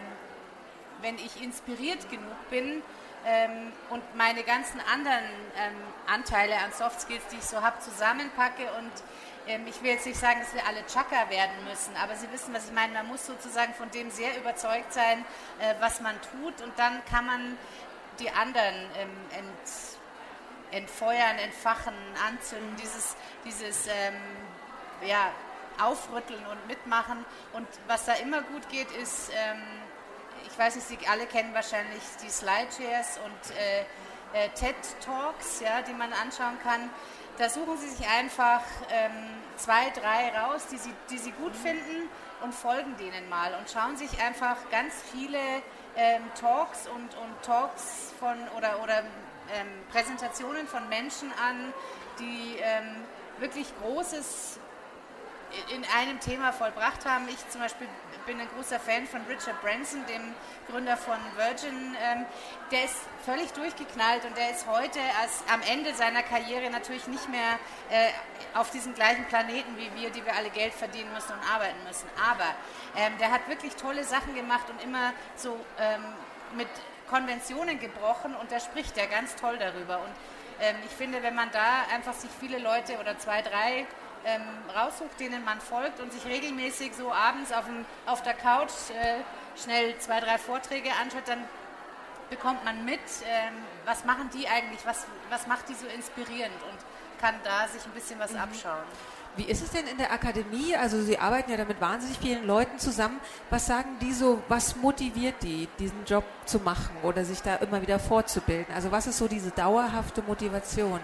wenn 1.00 1.16
ich 1.16 1.42
inspiriert 1.42 2.08
genug 2.10 2.50
bin 2.50 2.82
ähm, 3.26 3.72
und 3.90 4.02
meine 4.14 4.42
ganzen 4.42 4.80
anderen 4.92 5.24
ähm, 5.56 5.74
Anteile 6.06 6.56
an 6.56 6.72
Soft 6.72 7.00
Skills, 7.00 7.26
die 7.32 7.36
ich 7.36 7.44
so 7.44 7.62
habe, 7.62 7.78
zusammenpacke 7.80 8.64
und 8.78 8.92
ich 9.66 9.82
will 9.82 9.90
jetzt 9.90 10.06
nicht 10.06 10.20
sagen, 10.20 10.40
dass 10.40 10.54
wir 10.54 10.66
alle 10.66 10.84
Chaka 10.86 11.30
werden 11.30 11.64
müssen, 11.64 11.96
aber 11.96 12.14
Sie 12.16 12.30
wissen, 12.32 12.52
was 12.52 12.66
ich 12.66 12.72
meine. 12.72 12.92
Man 12.92 13.06
muss 13.06 13.24
sozusagen 13.24 13.72
von 13.72 13.90
dem 13.90 14.10
sehr 14.10 14.36
überzeugt 14.36 14.92
sein, 14.92 15.24
äh, 15.58 15.74
was 15.80 16.00
man 16.00 16.14
tut 16.20 16.60
und 16.60 16.78
dann 16.78 17.02
kann 17.06 17.26
man 17.26 17.58
die 18.18 18.30
anderen 18.30 18.74
ähm, 18.98 19.10
ent, 19.30 20.82
entfeuern, 20.82 21.38
entfachen, 21.38 21.94
anzünden, 22.28 22.76
dieses, 22.76 23.16
dieses 23.44 23.86
ähm, 23.86 24.14
ja, 25.06 25.30
aufrütteln 25.80 26.44
und 26.46 26.66
mitmachen. 26.66 27.24
Und 27.52 27.66
was 27.86 28.04
da 28.04 28.14
immer 28.14 28.42
gut 28.42 28.68
geht, 28.68 28.90
ist, 28.92 29.30
ähm, 29.34 29.62
ich 30.46 30.58
weiß 30.58 30.76
nicht, 30.76 30.88
Sie 30.88 30.98
alle 31.08 31.26
kennen 31.26 31.54
wahrscheinlich 31.54 32.02
die 32.22 32.28
Slideshares 32.28 33.18
und 33.24 33.56
äh, 33.56 33.84
äh, 34.34 34.48
TED 34.50 34.76
Talks, 35.00 35.60
ja, 35.60 35.80
die 35.82 35.94
man 35.94 36.12
anschauen 36.12 36.58
kann. 36.62 36.90
Da 37.38 37.48
suchen 37.48 37.78
Sie 37.78 37.88
sich 37.88 38.04
einfach 38.08 38.62
ähm, 38.90 39.12
zwei, 39.56 39.90
drei 39.90 40.36
raus, 40.36 40.66
die 40.72 40.76
Sie, 40.76 40.92
die 41.08 41.18
Sie 41.18 41.30
gut 41.30 41.54
finden 41.54 42.08
und 42.42 42.52
folgen 42.52 42.96
denen 42.96 43.28
mal 43.28 43.54
und 43.54 43.70
schauen 43.70 43.96
sich 43.96 44.20
einfach 44.20 44.56
ganz 44.72 44.92
viele 45.12 45.38
ähm, 45.96 46.22
Talks 46.34 46.88
und, 46.88 47.14
und 47.16 47.42
Talks 47.44 48.12
von 48.18 48.36
oder, 48.56 48.82
oder 48.82 48.98
ähm, 49.54 49.68
Präsentationen 49.92 50.66
von 50.66 50.88
Menschen 50.88 51.30
an, 51.40 51.72
die 52.18 52.56
ähm, 52.58 53.06
wirklich 53.38 53.72
Großes 53.82 54.58
in 55.74 55.84
einem 55.96 56.20
Thema 56.20 56.52
vollbracht 56.52 57.04
haben. 57.06 57.28
Ich 57.28 57.48
zum 57.48 57.60
Beispiel 57.60 57.88
bin 58.26 58.40
ein 58.40 58.48
großer 58.54 58.78
Fan 58.78 59.06
von 59.06 59.22
Richard 59.22 59.60
Branson, 59.62 60.04
dem 60.06 60.34
Gründer 60.70 60.96
von 60.96 61.16
Virgin. 61.36 61.96
Ähm, 62.02 62.26
der 62.70 62.84
ist 62.84 62.96
völlig 63.24 63.52
durchgeknallt 63.52 64.24
und 64.26 64.36
der 64.36 64.50
ist 64.50 64.66
heute 64.66 65.00
als 65.20 65.42
am 65.50 65.62
Ende 65.62 65.94
seiner 65.94 66.22
Karriere 66.22 66.70
natürlich 66.70 67.06
nicht 67.06 67.28
mehr 67.30 67.58
äh, 67.90 68.10
auf 68.54 68.70
diesem 68.70 68.94
gleichen 68.94 69.24
Planeten 69.24 69.76
wie 69.78 69.90
wir, 69.98 70.10
die 70.10 70.24
wir 70.24 70.36
alle 70.36 70.50
Geld 70.50 70.74
verdienen 70.74 71.10
müssen 71.14 71.32
und 71.32 71.50
arbeiten 71.50 71.82
müssen. 71.86 72.08
Aber 72.30 72.54
ähm, 72.96 73.16
der 73.18 73.30
hat 73.30 73.48
wirklich 73.48 73.74
tolle 73.76 74.04
Sachen 74.04 74.34
gemacht 74.34 74.68
und 74.68 74.82
immer 74.82 75.12
so 75.34 75.58
ähm, 75.78 76.02
mit 76.54 76.68
Konventionen 77.08 77.80
gebrochen 77.80 78.34
und 78.36 78.52
da 78.52 78.60
spricht 78.60 78.98
er 78.98 79.06
ganz 79.06 79.34
toll 79.36 79.56
darüber. 79.58 80.00
Und 80.00 80.12
ich 80.84 80.90
finde, 80.90 81.22
wenn 81.22 81.36
man 81.36 81.52
da 81.52 81.86
einfach 81.94 82.14
sich 82.14 82.30
viele 82.40 82.58
Leute 82.58 82.98
oder 82.98 83.16
zwei, 83.16 83.42
drei 83.42 83.86
ähm, 84.28 84.42
raussucht, 84.76 85.18
denen 85.18 85.44
man 85.44 85.60
folgt 85.60 86.00
und 86.00 86.12
sich 86.12 86.24
regelmäßig 86.26 86.92
so 86.94 87.12
abends 87.12 87.52
auf, 87.52 87.64
dem, 87.64 87.84
auf 88.06 88.22
der 88.22 88.34
Couch 88.34 88.72
äh, 88.90 89.22
schnell 89.60 89.96
zwei, 89.98 90.20
drei 90.20 90.38
Vorträge 90.38 90.90
anschaut, 91.00 91.26
dann 91.26 91.44
bekommt 92.30 92.64
man 92.64 92.84
mit, 92.84 93.00
ähm, 93.24 93.54
was 93.84 94.04
machen 94.04 94.28
die 94.34 94.46
eigentlich, 94.46 94.84
was, 94.84 95.06
was 95.30 95.46
macht 95.46 95.68
die 95.68 95.74
so 95.74 95.86
inspirierend 95.86 96.54
und 96.70 96.78
kann 97.20 97.34
da 97.42 97.66
sich 97.68 97.84
ein 97.84 97.92
bisschen 97.92 98.18
was 98.18 98.32
mhm. 98.32 98.40
abschauen. 98.40 98.84
Wie 99.36 99.44
ist 99.44 99.62
es 99.62 99.70
denn 99.70 99.86
in 99.86 99.98
der 99.98 100.12
Akademie? 100.12 100.74
Also 100.74 101.00
Sie 101.00 101.16
arbeiten 101.16 101.50
ja 101.50 101.56
da 101.56 101.64
mit 101.64 101.80
wahnsinnig 101.80 102.18
vielen 102.18 102.44
Leuten 102.44 102.78
zusammen. 102.78 103.20
Was 103.50 103.66
sagen 103.66 103.96
die 104.00 104.12
so, 104.12 104.42
was 104.48 104.74
motiviert 104.76 105.36
die, 105.42 105.68
diesen 105.78 106.04
Job 106.04 106.24
zu 106.44 106.58
machen 106.58 106.96
oder 107.04 107.24
sich 107.24 107.40
da 107.40 107.56
immer 107.56 107.80
wieder 107.80 108.00
fortzubilden? 108.00 108.74
Also 108.74 108.90
was 108.90 109.06
ist 109.06 109.18
so 109.18 109.28
diese 109.28 109.50
dauerhafte 109.50 110.22
Motivation? 110.22 110.98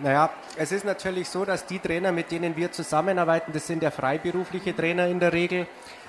Naja, 0.00 0.30
es 0.56 0.72
ist 0.72 0.84
natürlich 0.84 1.28
so, 1.28 1.44
dass 1.44 1.66
die 1.66 1.78
Trainer, 1.78 2.12
mit 2.12 2.30
denen 2.30 2.56
wir 2.56 2.72
zusammenarbeiten, 2.72 3.52
das 3.52 3.66
sind 3.66 3.82
ja 3.82 3.90
freiberufliche 3.90 4.74
Trainer 4.74 5.06
in 5.06 5.20
der 5.20 5.32
Regel, 5.32 5.66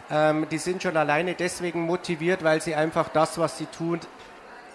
ähm, 0.10 0.48
die 0.50 0.58
sind 0.58 0.82
schon 0.84 0.96
alleine 0.96 1.34
deswegen 1.34 1.82
motiviert, 1.82 2.44
weil 2.44 2.62
sie 2.62 2.76
einfach 2.76 3.10
das, 3.10 3.38
was 3.38 3.58
sie 3.58 3.66
tun, 3.66 4.00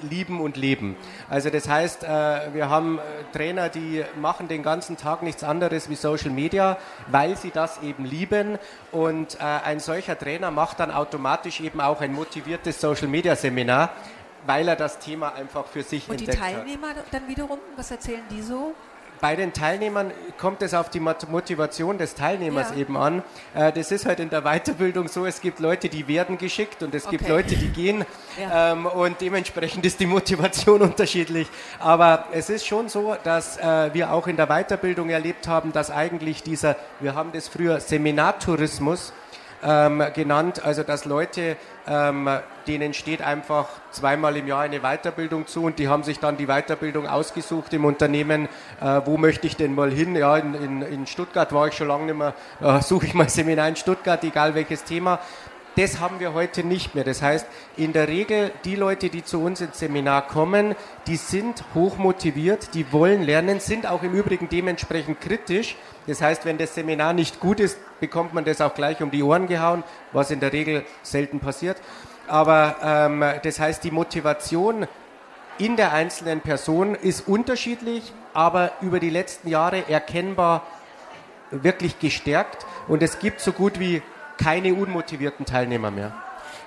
lieben 0.02 0.40
und 0.40 0.56
leben. 0.56 0.96
Also 1.28 1.50
das 1.50 1.68
heißt, 1.68 2.04
äh, 2.04 2.52
wir 2.52 2.68
haben 2.68 2.98
äh, 2.98 3.02
Trainer, 3.36 3.68
die 3.68 4.04
machen 4.20 4.48
den 4.48 4.62
ganzen 4.62 4.96
Tag 4.96 5.22
nichts 5.22 5.42
anderes 5.42 5.88
wie 5.88 5.96
Social 5.96 6.30
Media, 6.30 6.76
weil 7.08 7.36
sie 7.36 7.50
das 7.50 7.82
eben 7.82 8.04
lieben. 8.04 8.58
Und 8.92 9.36
äh, 9.36 9.42
ein 9.42 9.80
solcher 9.80 10.18
Trainer 10.18 10.50
macht 10.50 10.80
dann 10.80 10.90
automatisch 10.90 11.60
eben 11.60 11.80
auch 11.80 12.00
ein 12.00 12.12
motiviertes 12.12 12.80
Social 12.80 13.08
Media 13.08 13.34
Seminar, 13.34 13.90
weil 14.46 14.68
er 14.68 14.76
das 14.76 14.98
Thema 14.98 15.34
einfach 15.34 15.66
für 15.66 15.82
sich 15.82 16.08
und 16.08 16.20
entdeckt 16.20 16.40
hat. 16.40 16.48
Und 16.48 16.52
die 16.52 16.56
Teilnehmer 16.56 16.88
hat. 16.90 17.04
dann 17.10 17.28
wiederum, 17.28 17.58
was 17.76 17.90
erzählen 17.90 18.22
die 18.30 18.42
so? 18.42 18.74
Bei 19.20 19.36
den 19.36 19.52
Teilnehmern 19.52 20.12
kommt 20.38 20.62
es 20.62 20.74
auf 20.74 20.90
die 20.90 21.00
Motivation 21.00 21.98
des 21.98 22.14
Teilnehmers 22.14 22.70
ja. 22.70 22.76
eben 22.76 22.96
an. 22.96 23.22
Äh, 23.54 23.72
das 23.72 23.90
ist 23.90 24.06
halt 24.06 24.20
in 24.20 24.30
der 24.30 24.42
Weiterbildung 24.42 25.08
so, 25.08 25.26
es 25.26 25.40
gibt 25.40 25.60
Leute, 25.60 25.88
die 25.88 26.08
werden 26.08 26.38
geschickt 26.38 26.82
und 26.82 26.94
es 26.94 27.06
okay. 27.06 27.16
gibt 27.16 27.28
Leute, 27.28 27.56
die 27.56 27.68
gehen 27.68 28.04
ja. 28.40 28.72
Ähm, 28.72 28.86
und 28.86 29.20
dementsprechend 29.20 29.84
ist 29.84 30.00
die 30.00 30.06
Motivation 30.06 30.82
unterschiedlich. 30.82 31.48
Aber 31.78 32.26
es 32.32 32.50
ist 32.50 32.66
schon 32.66 32.88
so, 32.88 33.16
dass 33.24 33.56
äh, 33.58 33.92
wir 33.92 34.12
auch 34.12 34.26
in 34.26 34.36
der 34.36 34.46
Weiterbildung 34.46 35.10
erlebt 35.10 35.48
haben, 35.48 35.72
dass 35.72 35.90
eigentlich 35.90 36.42
dieser, 36.42 36.76
wir 37.00 37.14
haben 37.14 37.32
das 37.32 37.48
früher 37.48 37.80
Seminartourismus, 37.80 39.12
ähm, 39.62 40.02
genannt, 40.14 40.64
also 40.64 40.82
dass 40.82 41.04
Leute, 41.04 41.56
ähm, 41.86 42.28
denen 42.66 42.94
steht 42.94 43.22
einfach 43.22 43.68
zweimal 43.90 44.36
im 44.36 44.46
Jahr 44.46 44.62
eine 44.62 44.80
Weiterbildung 44.80 45.46
zu 45.46 45.64
und 45.64 45.78
die 45.78 45.88
haben 45.88 46.02
sich 46.02 46.18
dann 46.20 46.36
die 46.36 46.46
Weiterbildung 46.46 47.06
ausgesucht 47.06 47.72
im 47.72 47.84
Unternehmen, 47.84 48.48
äh, 48.80 49.00
wo 49.04 49.16
möchte 49.16 49.46
ich 49.46 49.56
denn 49.56 49.74
mal 49.74 49.90
hin? 49.90 50.14
Ja, 50.16 50.36
in, 50.36 50.54
in, 50.54 50.82
in 50.82 51.06
Stuttgart 51.06 51.52
war 51.52 51.68
ich 51.68 51.74
schon 51.74 51.88
lange 51.88 52.06
nicht 52.06 52.16
mehr, 52.16 52.34
äh, 52.60 52.80
suche 52.82 53.06
ich 53.06 53.14
mal 53.14 53.28
Seminar 53.28 53.68
in 53.68 53.76
Stuttgart, 53.76 54.22
egal 54.24 54.54
welches 54.54 54.84
Thema. 54.84 55.18
Das 55.76 56.00
haben 56.00 56.18
wir 56.18 56.34
heute 56.34 56.64
nicht 56.64 56.94
mehr. 56.94 57.04
Das 57.04 57.22
heißt, 57.22 57.46
in 57.76 57.92
der 57.92 58.08
Regel, 58.08 58.50
die 58.64 58.74
Leute, 58.74 59.10
die 59.10 59.24
zu 59.24 59.40
uns 59.40 59.60
ins 59.60 59.78
Seminar 59.78 60.26
kommen, 60.26 60.74
die 61.06 61.16
sind 61.16 61.62
hochmotiviert, 61.74 62.74
die 62.74 62.92
wollen 62.92 63.22
lernen, 63.22 63.60
sind 63.60 63.86
auch 63.86 64.02
im 64.02 64.12
Übrigen 64.12 64.48
dementsprechend 64.48 65.20
kritisch. 65.20 65.76
Das 66.06 66.20
heißt, 66.20 66.44
wenn 66.44 66.58
das 66.58 66.74
Seminar 66.74 67.12
nicht 67.12 67.38
gut 67.38 67.60
ist, 67.60 67.78
bekommt 68.00 68.34
man 68.34 68.44
das 68.44 68.60
auch 68.60 68.74
gleich 68.74 69.00
um 69.02 69.10
die 69.10 69.22
Ohren 69.22 69.46
gehauen, 69.46 69.84
was 70.12 70.30
in 70.30 70.40
der 70.40 70.52
Regel 70.52 70.84
selten 71.02 71.38
passiert. 71.38 71.76
Aber 72.26 72.76
ähm, 72.82 73.24
das 73.42 73.60
heißt, 73.60 73.84
die 73.84 73.90
Motivation 73.90 74.86
in 75.58 75.76
der 75.76 75.92
einzelnen 75.92 76.40
Person 76.40 76.94
ist 76.94 77.26
unterschiedlich, 77.26 78.12
aber 78.32 78.72
über 78.80 79.00
die 79.00 79.10
letzten 79.10 79.48
Jahre 79.48 79.88
erkennbar 79.88 80.66
wirklich 81.50 81.98
gestärkt. 81.98 82.66
Und 82.86 83.02
es 83.02 83.18
gibt 83.18 83.40
so 83.40 83.52
gut 83.52 83.78
wie 83.80 84.02
keine 84.38 84.74
unmotivierten 84.74 85.44
Teilnehmer 85.44 85.90
mehr. 85.90 86.14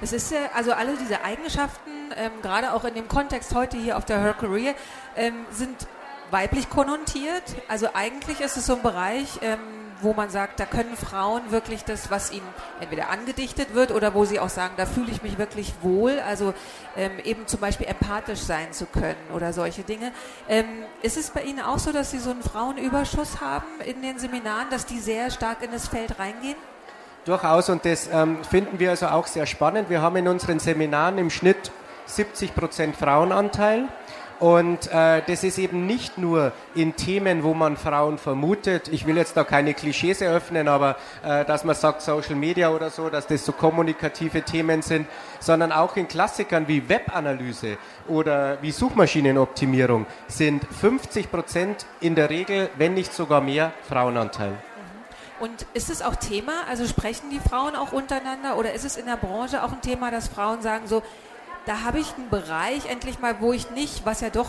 Es 0.01 0.13
ist 0.13 0.31
ja, 0.31 0.39
also 0.55 0.73
alle 0.73 0.95
diese 0.97 1.23
Eigenschaften, 1.23 1.91
ähm, 2.17 2.31
gerade 2.41 2.73
auch 2.73 2.85
in 2.85 2.95
dem 2.95 3.07
Kontext 3.07 3.53
heute 3.53 3.77
hier 3.77 3.97
auf 3.97 4.05
der 4.05 4.19
Her 4.19 4.33
Career, 4.33 4.73
ähm, 5.15 5.45
sind 5.51 5.87
weiblich 6.31 6.69
konnotiert. 6.69 7.43
Also 7.67 7.89
eigentlich 7.93 8.39
ist 8.39 8.57
es 8.57 8.65
so 8.65 8.75
ein 8.75 8.81
Bereich, 8.81 9.39
ähm, 9.41 9.59
wo 10.01 10.13
man 10.13 10.29
sagt, 10.29 10.59
da 10.59 10.65
können 10.65 10.95
Frauen 10.97 11.51
wirklich 11.51 11.83
das, 11.83 12.09
was 12.09 12.31
ihnen 12.31 12.47
entweder 12.79 13.09
angedichtet 13.09 13.75
wird 13.75 13.91
oder 13.91 14.13
wo 14.15 14.25
sie 14.25 14.39
auch 14.39 14.49
sagen, 14.49 14.73
da 14.77 14.85
fühle 14.85 15.11
ich 15.11 15.21
mich 15.21 15.37
wirklich 15.37 15.73
wohl, 15.81 16.19
also 16.21 16.53
ähm, 16.97 17.11
eben 17.23 17.45
zum 17.47 17.59
Beispiel 17.59 17.87
empathisch 17.87 18.39
sein 18.39 18.73
zu 18.73 18.87
können 18.87 19.29
oder 19.33 19.53
solche 19.53 19.83
Dinge. 19.83 20.11
Ähm, 20.49 20.65
ist 21.03 21.17
es 21.17 21.29
bei 21.29 21.43
Ihnen 21.43 21.61
auch 21.61 21.77
so, 21.77 21.91
dass 21.91 22.11
Sie 22.11 22.19
so 22.19 22.31
einen 22.31 22.41
Frauenüberschuss 22.41 23.41
haben 23.41 23.67
in 23.85 24.01
den 24.01 24.17
Seminaren, 24.17 24.69
dass 24.71 24.85
die 24.85 24.99
sehr 24.99 25.29
stark 25.29 25.61
in 25.63 25.71
das 25.71 25.87
Feld 25.87 26.17
reingehen? 26.17 26.57
Durchaus 27.25 27.69
und 27.69 27.85
das 27.85 28.09
ähm, 28.11 28.43
finden 28.43 28.79
wir 28.79 28.89
also 28.89 29.07
auch 29.07 29.27
sehr 29.27 29.45
spannend. 29.45 29.91
Wir 29.91 30.01
haben 30.01 30.15
in 30.15 30.27
unseren 30.27 30.59
Seminaren 30.59 31.19
im 31.19 31.29
Schnitt 31.29 31.71
70 32.07 32.55
Prozent 32.55 32.95
Frauenanteil. 32.95 33.87
Und 34.39 34.91
äh, 34.91 35.21
das 35.27 35.43
ist 35.43 35.59
eben 35.59 35.85
nicht 35.85 36.17
nur 36.17 36.51
in 36.73 36.95
Themen, 36.95 37.43
wo 37.43 37.53
man 37.53 37.77
Frauen 37.77 38.17
vermutet. 38.17 38.87
Ich 38.87 39.05
will 39.05 39.15
jetzt 39.17 39.37
da 39.37 39.43
keine 39.43 39.75
Klischees 39.75 40.19
eröffnen, 40.19 40.67
aber 40.67 40.95
äh, 41.23 41.45
dass 41.45 41.63
man 41.63 41.75
sagt 41.75 42.01
Social 42.01 42.33
Media 42.33 42.71
oder 42.71 42.89
so, 42.89 43.09
dass 43.11 43.27
das 43.27 43.45
so 43.45 43.51
kommunikative 43.51 44.41
Themen 44.41 44.81
sind, 44.81 45.05
sondern 45.39 45.71
auch 45.71 45.95
in 45.95 46.07
Klassikern 46.07 46.67
wie 46.67 46.89
Webanalyse 46.89 47.77
oder 48.07 48.57
wie 48.63 48.71
Suchmaschinenoptimierung 48.71 50.07
sind 50.27 50.65
50 50.65 51.29
Prozent 51.29 51.85
in 51.99 52.15
der 52.15 52.31
Regel, 52.31 52.71
wenn 52.79 52.95
nicht 52.95 53.13
sogar 53.13 53.41
mehr, 53.41 53.71
Frauenanteil. 53.87 54.53
Und 55.41 55.65
ist 55.73 55.89
es 55.89 56.03
auch 56.03 56.15
Thema? 56.15 56.53
Also 56.69 56.87
sprechen 56.87 57.31
die 57.31 57.39
Frauen 57.39 57.75
auch 57.75 57.91
untereinander 57.91 58.57
oder 58.57 58.73
ist 58.73 58.85
es 58.85 58.95
in 58.95 59.07
der 59.07 59.17
Branche 59.17 59.63
auch 59.63 59.71
ein 59.71 59.81
Thema, 59.81 60.11
dass 60.11 60.27
Frauen 60.27 60.61
sagen 60.61 60.87
so, 60.87 61.01
da 61.65 61.81
habe 61.81 61.99
ich 61.99 62.13
einen 62.15 62.29
Bereich 62.29 62.85
endlich 62.85 63.19
mal, 63.19 63.41
wo 63.41 63.51
ich 63.51 63.71
nicht, 63.71 64.05
was 64.05 64.21
ja 64.21 64.29
doch 64.29 64.47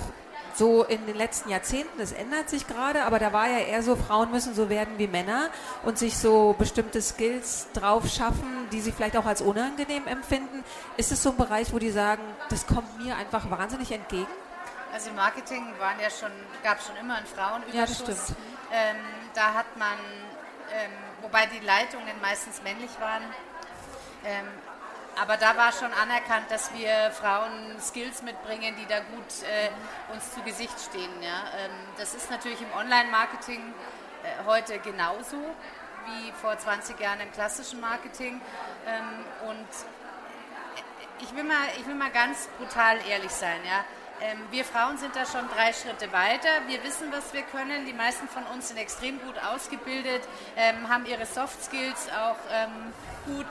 so 0.54 0.84
in 0.84 1.06
den 1.06 1.16
letzten 1.16 1.48
Jahrzehnten, 1.48 1.98
das 1.98 2.12
ändert 2.12 2.50
sich 2.50 2.66
gerade, 2.66 3.04
aber 3.04 3.18
da 3.18 3.32
war 3.32 3.48
ja 3.48 3.60
eher 3.60 3.82
so, 3.82 3.96
Frauen 3.96 4.30
müssen 4.30 4.54
so 4.54 4.68
werden 4.68 4.98
wie 4.98 5.06
Männer 5.06 5.48
und 5.82 5.98
sich 5.98 6.18
so 6.18 6.54
bestimmte 6.58 7.00
Skills 7.00 7.68
drauf 7.72 8.06
schaffen, 8.08 8.68
die 8.70 8.82
sie 8.82 8.92
vielleicht 8.92 9.16
auch 9.16 9.24
als 9.24 9.40
unangenehm 9.40 10.06
empfinden. 10.06 10.62
Ist 10.98 11.10
es 11.10 11.22
so 11.22 11.30
ein 11.30 11.38
Bereich, 11.38 11.72
wo 11.72 11.78
die 11.78 11.90
sagen, 11.90 12.22
das 12.50 12.66
kommt 12.66 13.02
mir 13.02 13.16
einfach 13.16 13.50
wahnsinnig 13.50 13.92
entgegen? 13.92 14.26
Also 14.92 15.08
im 15.08 15.16
Marketing 15.16 15.72
waren 15.78 15.98
ja 15.98 16.10
schon, 16.10 16.30
gab 16.62 16.80
es 16.80 16.86
schon 16.86 16.96
immer 16.96 17.14
einen 17.14 17.26
Frauenüberschuss. 17.26 17.74
Ja, 17.74 17.86
das 17.86 18.24
stimmt. 18.24 18.38
Ähm, 18.70 18.96
da 19.34 19.54
hat 19.54 19.76
man 19.78 19.96
ähm, 20.72 20.90
wobei 21.20 21.46
die 21.46 21.60
Leitungen 21.64 22.20
meistens 22.20 22.62
männlich 22.62 22.90
waren. 23.00 23.22
Ähm, 24.24 24.46
aber 25.20 25.36
da 25.36 25.56
war 25.56 25.72
schon 25.72 25.92
anerkannt, 25.92 26.50
dass 26.50 26.72
wir 26.72 27.10
Frauen 27.10 27.78
Skills 27.80 28.22
mitbringen, 28.22 28.74
die 28.78 28.86
da 28.86 29.00
gut 29.00 29.42
äh, 29.42 30.12
uns 30.12 30.32
zu 30.32 30.42
Gesicht 30.42 30.78
stehen. 30.80 31.22
Ja? 31.22 31.44
Ähm, 31.58 31.70
das 31.98 32.14
ist 32.14 32.30
natürlich 32.30 32.60
im 32.60 32.72
Online-Marketing 32.72 33.60
äh, 33.60 34.44
heute 34.46 34.78
genauso 34.78 35.36
wie 36.06 36.32
vor 36.40 36.56
20 36.56 36.98
Jahren 36.98 37.20
im 37.20 37.30
klassischen 37.32 37.80
Marketing. 37.80 38.40
Ähm, 38.86 39.48
und 39.48 39.68
ich 41.20 41.36
will, 41.36 41.44
mal, 41.44 41.68
ich 41.78 41.86
will 41.86 41.94
mal 41.94 42.10
ganz 42.10 42.48
brutal 42.58 42.98
ehrlich 43.06 43.32
sein. 43.32 43.60
Ja? 43.66 43.84
Ähm, 44.22 44.38
wir 44.52 44.64
Frauen 44.64 44.98
sind 44.98 45.16
da 45.16 45.26
schon 45.26 45.48
drei 45.48 45.72
Schritte 45.72 46.12
weiter. 46.12 46.48
Wir 46.68 46.82
wissen, 46.84 47.08
was 47.10 47.32
wir 47.32 47.42
können. 47.42 47.86
Die 47.86 47.92
meisten 47.92 48.28
von 48.28 48.44
uns 48.54 48.68
sind 48.68 48.76
extrem 48.76 49.20
gut 49.20 49.34
ausgebildet, 49.52 50.22
ähm, 50.56 50.88
haben 50.88 51.06
ihre 51.06 51.26
Soft 51.26 51.60
Skills 51.60 52.08
auch 52.10 52.36
ähm, 52.52 52.92
gut. 53.26 53.46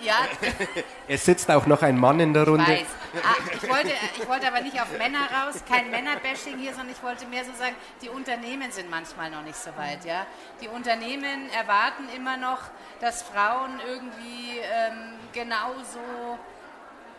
Ja. 0.00 0.16
Es 1.08 1.24
sitzt 1.24 1.50
auch 1.50 1.66
noch 1.66 1.82
ein 1.82 1.98
Mann 1.98 2.18
in 2.20 2.32
der 2.32 2.46
Runde. 2.48 2.72
Ich, 2.72 2.80
weiß. 2.80 2.86
Ah, 3.22 3.34
ich, 3.52 3.68
wollte, 3.68 3.92
ich 4.16 4.28
wollte 4.28 4.48
aber 4.48 4.60
nicht 4.60 4.80
auf 4.80 4.90
Männer 4.96 5.28
raus, 5.30 5.62
kein 5.68 5.90
Männerbashing 5.90 6.58
hier, 6.58 6.72
sondern 6.74 6.92
ich 6.92 7.02
wollte 7.02 7.26
mehr 7.26 7.44
so 7.44 7.52
sagen, 7.52 7.76
die 8.00 8.08
Unternehmen 8.08 8.72
sind 8.72 8.90
manchmal 8.90 9.30
noch 9.30 9.42
nicht 9.42 9.56
so 9.56 9.70
weit. 9.76 10.04
Ja? 10.04 10.26
Die 10.60 10.68
Unternehmen 10.68 11.50
erwarten 11.50 12.08
immer 12.16 12.36
noch, 12.36 12.58
dass 13.00 13.22
Frauen 13.22 13.80
irgendwie 13.86 14.58
ähm, 14.58 15.14
genauso 15.32 16.38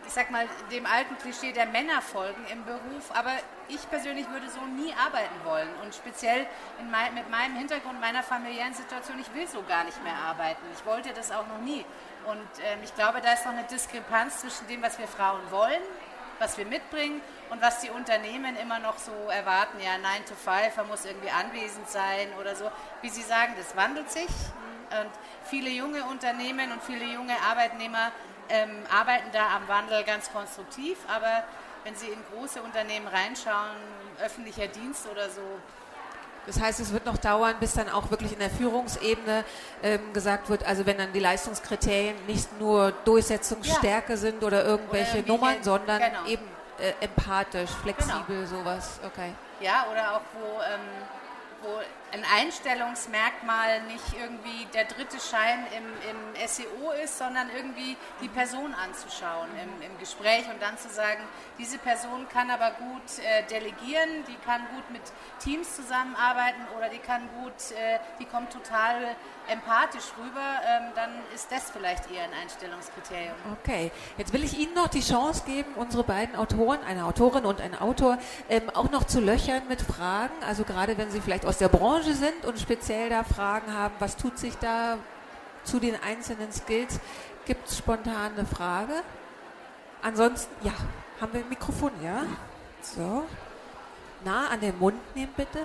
ich 0.06 0.12
sag 0.12 0.30
mal, 0.30 0.46
dem 0.70 0.86
alten 0.86 1.16
Klischee 1.18 1.52
der 1.52 1.66
Männer 1.66 2.02
folgen 2.02 2.44
im 2.52 2.64
Beruf, 2.64 3.10
aber 3.14 3.32
ich 3.68 3.88
persönlich 3.88 4.28
würde 4.30 4.48
so 4.50 4.60
nie 4.60 4.92
arbeiten 4.92 5.34
wollen. 5.44 5.68
Und 5.82 5.94
speziell 5.94 6.46
mein, 6.90 7.14
mit 7.14 7.30
meinem 7.30 7.56
Hintergrund, 7.56 8.00
meiner 8.00 8.22
familiären 8.22 8.74
Situation, 8.74 9.18
ich 9.18 9.32
will 9.34 9.46
so 9.46 9.62
gar 9.62 9.84
nicht 9.84 10.02
mehr 10.02 10.16
arbeiten. 10.16 10.62
Ich 10.76 10.84
wollte 10.84 11.12
das 11.12 11.30
auch 11.30 11.46
noch 11.46 11.58
nie. 11.58 11.84
Und 12.26 12.48
ähm, 12.64 12.80
ich 12.82 12.94
glaube, 12.94 13.20
da 13.20 13.32
ist 13.32 13.44
noch 13.44 13.52
eine 13.52 13.64
Diskrepanz 13.64 14.40
zwischen 14.40 14.66
dem, 14.66 14.82
was 14.82 14.98
wir 14.98 15.08
Frauen 15.08 15.40
wollen, 15.50 15.82
was 16.38 16.58
wir 16.58 16.66
mitbringen 16.66 17.20
und 17.50 17.62
was 17.62 17.80
die 17.80 17.90
Unternehmen 17.90 18.56
immer 18.56 18.78
noch 18.78 18.98
so 18.98 19.12
erwarten. 19.30 19.78
Ja, 19.80 19.98
9 19.98 20.26
to 20.26 20.34
5, 20.34 20.76
man 20.76 20.88
muss 20.88 21.04
irgendwie 21.04 21.30
anwesend 21.30 21.88
sein 21.88 22.28
oder 22.40 22.54
so. 22.54 22.70
Wie 23.02 23.08
Sie 23.08 23.22
sagen, 23.22 23.54
das 23.56 23.76
wandelt 23.76 24.10
sich. 24.10 24.30
Und 24.90 25.10
viele 25.44 25.70
junge 25.70 26.04
Unternehmen 26.04 26.70
und 26.70 26.82
viele 26.82 27.06
junge 27.06 27.34
Arbeitnehmer 27.40 28.12
ähm, 28.48 28.70
arbeiten 28.90 29.28
da 29.32 29.56
am 29.56 29.68
Wandel 29.68 30.04
ganz 30.04 30.32
konstruktiv, 30.32 30.98
aber 31.08 31.44
wenn 31.84 31.94
Sie 31.94 32.08
in 32.08 32.18
große 32.32 32.62
Unternehmen 32.62 33.06
reinschauen, 33.06 33.76
öffentlicher 34.22 34.68
Dienst 34.68 35.06
oder 35.10 35.28
so, 35.28 35.42
das 36.46 36.60
heißt, 36.60 36.80
es 36.80 36.92
wird 36.92 37.06
noch 37.06 37.16
dauern, 37.16 37.56
bis 37.58 37.72
dann 37.72 37.88
auch 37.88 38.10
wirklich 38.10 38.32
in 38.32 38.38
der 38.38 38.50
Führungsebene 38.50 39.44
ähm, 39.82 40.12
gesagt 40.12 40.50
wird, 40.50 40.64
also 40.64 40.84
wenn 40.84 40.98
dann 40.98 41.12
die 41.12 41.20
Leistungskriterien 41.20 42.16
nicht 42.26 42.60
nur 42.60 42.92
Durchsetzungsstärke 43.06 44.12
ja. 44.12 44.16
sind 44.18 44.44
oder 44.44 44.62
irgendwelche 44.64 45.20
oder 45.20 45.28
Nummern, 45.28 45.62
sondern 45.62 46.00
genau. 46.00 46.26
eben 46.26 46.44
äh, 46.78 46.92
empathisch, 47.02 47.70
flexibel, 47.82 48.44
genau. 48.46 48.46
sowas. 48.46 49.00
Okay. 49.06 49.32
Ja, 49.60 49.86
oder 49.90 50.16
auch 50.16 50.20
wo 50.34 50.60
ähm, 50.60 50.80
wo 51.62 51.80
ein 52.14 52.22
Einstellungsmerkmal 52.38 53.82
nicht 53.88 54.04
irgendwie 54.14 54.66
der 54.72 54.84
dritte 54.84 55.18
Schein 55.18 55.66
im, 55.76 55.84
im 56.10 56.46
SEO 56.46 56.92
ist, 57.02 57.18
sondern 57.18 57.48
irgendwie 57.56 57.96
die 58.22 58.28
Person 58.28 58.72
anzuschauen 58.72 59.48
im, 59.60 59.82
im, 59.82 59.98
Gespräch 59.98 60.44
und 60.52 60.62
dann 60.62 60.78
zu 60.78 60.88
sagen, 60.88 61.22
diese 61.58 61.78
Person 61.78 62.28
kann 62.28 62.50
aber 62.50 62.70
gut 62.72 63.18
äh, 63.18 63.42
delegieren, 63.50 64.24
die 64.28 64.36
kann 64.46 64.62
gut 64.74 64.88
mit 64.92 65.02
Teams 65.42 65.74
zusammenarbeiten 65.74 66.62
oder 66.76 66.88
die 66.88 66.98
kann 66.98 67.28
gut, 67.42 67.52
äh, 67.72 67.98
die 68.20 68.26
kommt 68.26 68.52
total 68.52 69.16
empathisch 69.48 70.12
rüber, 70.18 70.40
ähm, 70.66 70.92
dann 70.94 71.10
ist 71.34 71.50
das 71.50 71.70
vielleicht 71.70 72.10
eher 72.10 72.24
ein 72.24 72.32
Einstellungskriterium. 72.42 73.34
Okay, 73.60 73.90
jetzt 74.16 74.32
will 74.32 74.44
ich 74.44 74.58
Ihnen 74.58 74.74
noch 74.74 74.88
die 74.88 75.00
Chance 75.00 75.44
geben, 75.46 75.74
unsere 75.76 76.04
beiden 76.04 76.36
Autoren, 76.36 76.78
eine 76.86 77.04
Autorin 77.04 77.44
und 77.44 77.60
ein 77.60 77.78
Autor, 77.78 78.18
ähm, 78.48 78.70
auch 78.70 78.90
noch 78.90 79.04
zu 79.04 79.20
löchern 79.20 79.62
mit 79.68 79.82
Fragen. 79.82 80.34
Also 80.46 80.64
gerade 80.64 80.96
wenn 80.96 81.10
Sie 81.10 81.20
vielleicht 81.20 81.44
aus 81.44 81.58
der 81.58 81.68
Branche 81.68 82.03
sind 82.12 82.44
und 82.44 82.58
speziell 82.58 83.08
da 83.08 83.24
Fragen 83.24 83.72
haben, 83.72 83.94
was 83.98 84.16
tut 84.16 84.38
sich 84.38 84.56
da 84.58 84.98
zu 85.64 85.80
den 85.80 85.96
einzelnen 86.02 86.52
Skills, 86.52 87.00
gibt 87.46 87.68
es 87.68 87.78
spontan 87.78 88.32
eine 88.36 88.46
Frage? 88.46 89.02
Ansonsten, 90.02 90.52
ja, 90.66 90.72
haben 91.20 91.32
wir 91.32 91.40
ein 91.40 91.48
Mikrofon, 91.48 91.92
ja? 92.02 92.24
So. 92.82 93.24
Nah 94.24 94.48
an 94.48 94.60
den 94.60 94.78
Mund 94.78 94.98
nehmen, 95.14 95.32
bitte. 95.36 95.60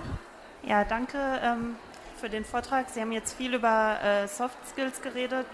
Ja, 0.62 0.84
danke. 0.84 1.18
Ähm 1.42 1.76
für 2.20 2.28
den 2.28 2.44
Vortrag. 2.44 2.90
Sie 2.90 3.00
haben 3.00 3.12
jetzt 3.12 3.32
viel 3.32 3.54
über 3.54 3.98
äh, 4.02 4.28
Soft 4.28 4.58
Skills 4.68 5.00
geredet. 5.00 5.46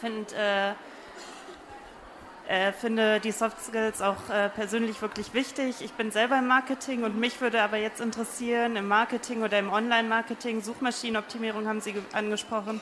Find, 0.00 0.32
äh, 0.32 0.72
äh, 2.48 2.72
finde 2.72 3.20
die 3.20 3.32
Soft 3.32 3.60
Skills 3.60 4.00
auch 4.00 4.30
äh, 4.30 4.48
persönlich 4.50 5.02
wirklich 5.02 5.34
wichtig. 5.34 5.76
Ich 5.80 5.92
bin 5.92 6.10
selber 6.10 6.38
im 6.38 6.46
Marketing 6.46 7.04
und 7.04 7.18
mich 7.18 7.40
würde 7.40 7.60
aber 7.60 7.76
jetzt 7.76 8.00
interessieren, 8.00 8.76
im 8.76 8.86
Marketing 8.86 9.42
oder 9.42 9.58
im 9.58 9.72
Online-Marketing, 9.72 10.62
Suchmaschinenoptimierung 10.62 11.66
haben 11.66 11.80
Sie 11.80 11.94
angesprochen, 12.12 12.80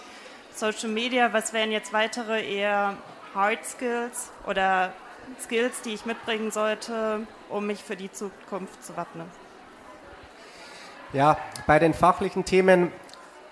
Social 0.54 0.90
Media, 0.90 1.32
was 1.32 1.52
wären 1.52 1.72
jetzt 1.72 1.92
weitere 1.92 2.44
eher 2.44 2.96
Hard 3.34 3.64
Skills 3.64 4.30
oder 4.46 4.92
Skills, 5.40 5.80
die 5.80 5.94
ich 5.94 6.04
mitbringen 6.04 6.50
sollte, 6.50 7.26
um 7.48 7.66
mich 7.66 7.82
für 7.82 7.96
die 7.96 8.12
Zukunft 8.12 8.84
zu 8.84 8.96
wappnen? 8.96 9.26
Ja, 11.12 11.38
bei 11.66 11.78
den 11.78 11.94
fachlichen 11.94 12.44
Themen 12.44 12.92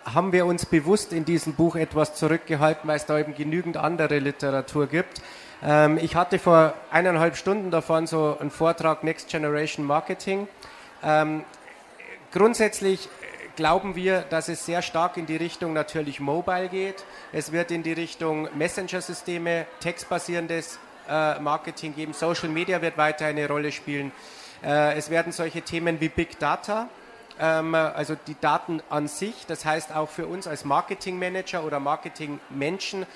haben 0.05 0.33
wir 0.33 0.47
uns 0.47 0.67
bewusst 0.67 1.13
in 1.13 1.25
diesem 1.25 1.55
Buch 1.55 1.77
etwas 1.77 2.15
zurückgehalten, 2.15 2.89
weil 2.89 2.97
es 2.97 3.07
da 3.07 3.19
eben 3.19 3.35
genügend 3.35 3.77
andere 3.77 4.19
Literatur 4.19 4.87
gibt. 4.87 5.23
Ähm, 5.65 5.99
ich 5.99 6.17
hatte 6.17 6.39
vor 6.39 6.75
eineinhalb 6.91 7.37
Stunden 7.37 7.71
davon 7.71 8.07
so 8.07 8.37
einen 8.41 8.51
Vortrag 8.51 9.05
Next 9.05 9.29
Generation 9.29 9.87
Marketing. 9.87 10.49
Ähm, 11.05 11.45
grundsätzlich 12.33 13.09
glauben 13.57 13.95
wir, 13.95 14.23
dass 14.23 14.49
es 14.49 14.67
sehr 14.67 14.83
stark 14.83 15.17
in 15.17 15.27
die 15.27 15.37
Richtung 15.37 15.73
natürlich 15.73 16.21
Mobile 16.21 16.69
geht. 16.69 17.05
Es 17.33 17.53
wird 17.53 17.71
in 17.71 17.83
die 17.83 17.93
Richtung 17.93 18.49
Messenger-Systeme, 18.57 19.67
textbasierendes 19.81 20.79
äh, 21.09 21.39
Marketing 21.39 21.95
geben. 21.95 22.13
Social 22.13 22.49
Media 22.49 22.83
wird 22.83 22.97
weiter 22.97 23.27
eine 23.27 23.47
Rolle 23.47 23.71
spielen. 23.73 24.11
Äh, 24.65 24.97
es 24.97 25.11
werden 25.11 25.33
solche 25.33 25.63
Themen 25.63 26.01
wie 26.01 26.09
Big 26.09 26.39
Data 26.39 26.89
ähm, 27.41 27.75
also 27.75 28.17
die 28.27 28.37
Daten 28.41 28.83
an 28.89 29.09
sich. 29.09 29.47
Das 29.47 29.65
heißt 29.65 29.95
auch 29.95 30.09
für 30.09 30.27
uns 30.27 30.47
als 30.47 30.65
Marketingmanager 30.65 31.65
oder 31.65 31.81
Marketingmenschen, 31.81 33.07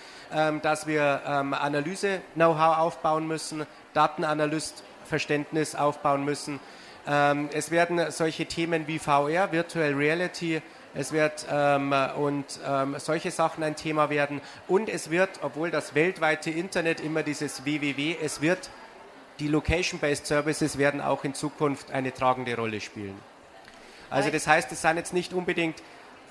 dass 0.62 0.86
wir 0.86 1.22
ähm, 1.26 1.54
Analyse-Know-how 1.54 2.78
aufbauen 2.78 3.26
müssen, 3.26 3.66
Datenanalyst-Verständnis 3.94 5.74
aufbauen 5.74 6.24
müssen. 6.24 6.60
Ähm, 7.06 7.48
es 7.52 7.70
werden 7.70 8.10
solche 8.10 8.46
Themen 8.46 8.86
wie 8.86 8.98
VR, 8.98 9.52
Virtual 9.52 9.92
Reality, 9.92 10.62
es 10.94 11.12
wird 11.12 11.46
ähm, 11.50 11.94
und 12.16 12.44
ähm, 12.66 12.96
solche 12.98 13.30
Sachen 13.30 13.62
ein 13.62 13.76
Thema 13.76 14.08
werden. 14.08 14.40
Und 14.66 14.88
es 14.88 15.10
wird, 15.10 15.28
obwohl 15.42 15.70
das 15.70 15.94
weltweite 15.94 16.50
Internet 16.50 17.00
immer 17.00 17.22
dieses 17.22 17.66
WWW, 17.66 18.16
es 18.22 18.40
wird 18.40 18.70
die 19.38 19.48
Location-Based 19.48 20.26
Services 20.26 20.78
werden 20.78 21.02
auch 21.02 21.24
in 21.24 21.34
Zukunft 21.34 21.90
eine 21.90 22.14
tragende 22.14 22.56
Rolle 22.56 22.80
spielen. 22.80 23.18
Also 24.08 24.30
das 24.30 24.46
heißt, 24.46 24.72
es 24.72 24.80
sind 24.80 24.96
jetzt 24.96 25.12
nicht 25.12 25.34
unbedingt 25.34 25.82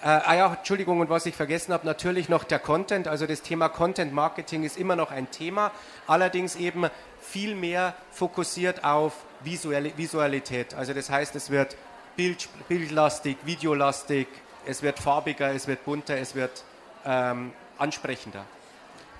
äh, 0.02 0.08
ah 0.08 0.36
ja, 0.36 0.54
Entschuldigung, 0.54 1.00
und 1.00 1.10
was 1.10 1.26
ich 1.26 1.36
vergessen 1.36 1.74
habe, 1.74 1.86
natürlich 1.86 2.30
noch 2.30 2.44
der 2.44 2.60
Content. 2.60 3.08
Also 3.08 3.26
das 3.26 3.42
Thema 3.42 3.70
Content 3.70 4.14
Marketing 4.14 4.64
ist 4.64 4.78
immer 4.78 4.96
noch 4.96 5.12
ein 5.12 5.32
Thema, 5.32 5.72
allerdings 6.08 6.56
eben 6.56 6.90
viel 7.22 7.56
mehr 7.56 7.96
fokussiert 8.12 8.84
auf 8.84 9.14
Visual 9.42 9.98
Visualität. 9.98 10.74
Also 10.74 10.94
das 10.94 11.10
heißt, 11.10 11.36
es 11.36 11.50
wird 11.50 11.76
Bild, 12.16 12.48
bildlastig, 12.68 13.38
videolastig, 13.44 14.28
es 14.66 14.82
wird 14.82 15.00
farbiger, 15.00 15.52
es 15.54 15.68
wird 15.68 15.84
bunter, 15.86 16.18
es 16.18 16.36
wird 16.36 16.64
ähm, 17.06 17.54
ansprechender. 17.78 18.46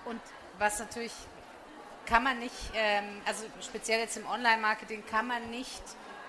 Und 0.06 0.22
was 0.60 0.80
natürlich 0.80 1.12
kann 2.06 2.24
man 2.24 2.40
nicht, 2.40 2.54
ähm, 2.76 3.06
also 3.26 3.46
speziell 3.62 4.00
jetzt 4.00 4.18
im 4.18 4.26
Online-Marketing, 4.28 5.04
kann 5.10 5.28
man 5.28 5.50
nicht 5.50 5.84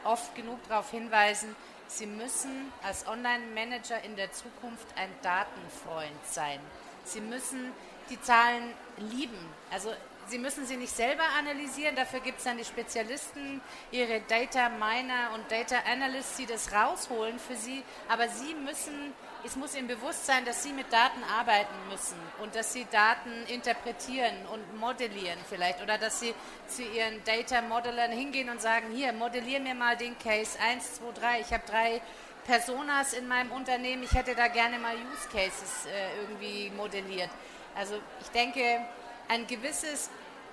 oft 0.05 0.35
genug 0.35 0.59
darauf 0.69 0.91
hinweisen, 0.91 1.55
Sie 1.89 2.07
müssen 2.07 2.73
als 2.83 3.07
Online-Manager 3.07 4.03
in 4.03 4.17
der 4.17 4.33
Zukunft 4.33 4.87
ein 4.97 5.11
Datenfreund 5.23 6.27
sein. 6.27 6.61
Sie 7.05 7.21
müssen 7.21 7.73
die 8.11 8.21
Zahlen 8.21 8.73
lieben. 8.99 9.39
Also 9.71 9.93
Sie 10.29 10.39
müssen 10.39 10.67
sie 10.67 10.77
nicht 10.77 10.95
selber 10.95 11.23
analysieren, 11.39 11.95
dafür 11.95 12.19
gibt 12.19 12.39
es 12.39 12.45
dann 12.45 12.59
die 12.59 12.65
Spezialisten, 12.65 13.61
Ihre 13.93 14.21
Data 14.23 14.69
Miner 14.71 15.31
und 15.35 15.49
Data 15.49 15.77
Analysts, 15.89 16.37
die 16.37 16.47
das 16.47 16.73
rausholen 16.73 17.39
für 17.39 17.55
Sie. 17.55 17.85
Aber 18.09 18.29
Sie 18.29 18.55
müssen, 18.55 19.15
es 19.47 19.55
muss 19.55 19.77
Ihnen 19.77 19.87
bewusst 19.87 20.27
sein, 20.27 20.45
dass 20.45 20.65
Sie 20.65 20.73
mit 20.73 20.93
Daten 20.93 21.23
arbeiten 21.39 21.75
müssen 21.89 22.19
und 22.43 22.57
dass 22.57 22.73
Sie 22.73 22.85
Daten 22.91 23.31
interpretieren 23.47 24.35
und 24.53 24.77
modellieren 24.79 25.39
vielleicht. 25.49 25.81
Oder 25.83 25.99
dass 25.99 26.19
Sie 26.21 26.35
zu 26.67 26.83
Ihren 26.83 27.23
Data 27.25 27.63
Modellern 27.63 28.11
hingehen 28.11 28.51
und 28.51 28.61
sagen, 28.61 28.91
hier, 28.93 29.13
modellier 29.13 29.61
mir 29.61 29.77
mal 29.77 29.97
den 29.97 30.19
Case 30.19 30.59
1, 30.61 30.97
2, 30.97 31.13
3. 31.13 31.41
Ich 31.41 31.53
habe 31.53 31.63
drei 31.67 32.03
Personas 32.45 33.13
in 33.13 33.29
meinem 33.29 33.53
Unternehmen, 33.53 34.03
ich 34.03 34.13
hätte 34.13 34.35
da 34.35 34.49
gerne 34.49 34.79
mal 34.79 34.95
Use 34.95 35.29
Cases 35.33 35.87
äh, 35.87 36.21
irgendwie 36.21 36.71
modelliert. 36.77 37.31
Also 37.77 38.01
ich 38.21 38.29
denke, 38.29 38.85
ein 39.29 39.47
gewisses 39.47 40.11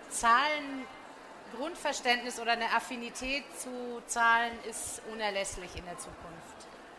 Zahlengrundverständnis 0.09 2.39
oder 2.39 2.53
eine 2.53 2.71
Affinität 2.75 3.43
zu 3.59 4.01
Zahlen 4.07 4.53
ist 4.69 5.01
unerlässlich 5.11 5.75
in 5.75 5.83
der 5.85 5.97
Zukunft. 5.97 6.42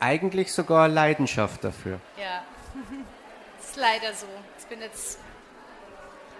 Eigentlich 0.04 0.52
sogar 0.52 0.86
Leidenschaft 0.86 1.64
dafür. 1.64 1.98
Ja, 2.18 2.42
ist 3.58 3.74
leider 3.76 4.12
so. 4.12 4.26
Ich 4.58 4.66
bin 4.66 4.82
jetzt. 4.82 5.18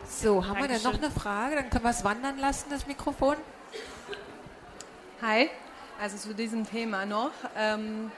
So, 0.06 0.46
haben 0.46 0.58
Dankeschön. 0.58 0.68
wir 0.68 0.68
denn 0.68 0.82
noch 0.82 1.02
eine 1.02 1.10
Frage? 1.10 1.54
Dann 1.54 1.70
können 1.70 1.84
wir 1.84 1.90
es 1.90 2.04
wandern 2.04 2.38
lassen, 2.38 2.68
das 2.68 2.86
Mikrofon. 2.86 3.36
Hi, 5.22 5.48
also 5.98 6.18
zu 6.18 6.34
diesem 6.34 6.68
Thema 6.68 7.06
noch. 7.06 7.30
Ähm, 7.56 8.12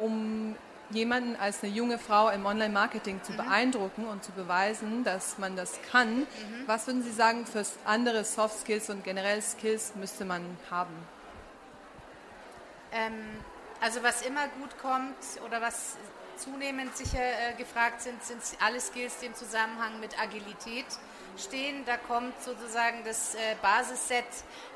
um 0.00 0.56
jemanden 0.90 1.36
als 1.36 1.62
eine 1.62 1.72
junge 1.72 1.96
Frau 1.96 2.30
im 2.30 2.44
Online-Marketing 2.44 3.22
zu 3.22 3.30
mhm. 3.30 3.36
beeindrucken 3.36 4.06
und 4.06 4.24
zu 4.24 4.32
beweisen, 4.32 5.04
dass 5.04 5.38
man 5.38 5.54
das 5.54 5.78
kann, 5.92 6.22
mhm. 6.22 6.26
was 6.66 6.88
würden 6.88 7.04
Sie 7.04 7.12
sagen, 7.12 7.46
für 7.46 7.64
andere 7.84 8.24
Soft 8.24 8.58
Skills 8.58 8.90
und 8.90 9.04
generell 9.04 9.40
Skills 9.40 9.94
müsste 9.94 10.24
man 10.24 10.42
haben? 10.68 10.94
Ähm, 12.90 13.14
also 13.80 14.02
was 14.02 14.22
immer 14.22 14.48
gut 14.48 14.76
kommt 14.78 15.16
oder 15.46 15.60
was 15.60 15.96
zunehmend 16.36 16.96
sicher 16.96 17.18
äh, 17.18 17.54
gefragt 17.56 18.00
sind, 18.00 18.22
sind 18.22 18.40
alle 18.60 18.80
Skills, 18.80 19.18
die 19.18 19.26
im 19.26 19.34
Zusammenhang 19.34 20.00
mit 20.00 20.18
Agilität 20.20 20.86
stehen. 21.36 21.84
Da 21.84 21.96
kommt 21.96 22.40
sozusagen 22.42 23.04
das 23.04 23.34
äh, 23.34 23.38
Basisset 23.60 24.24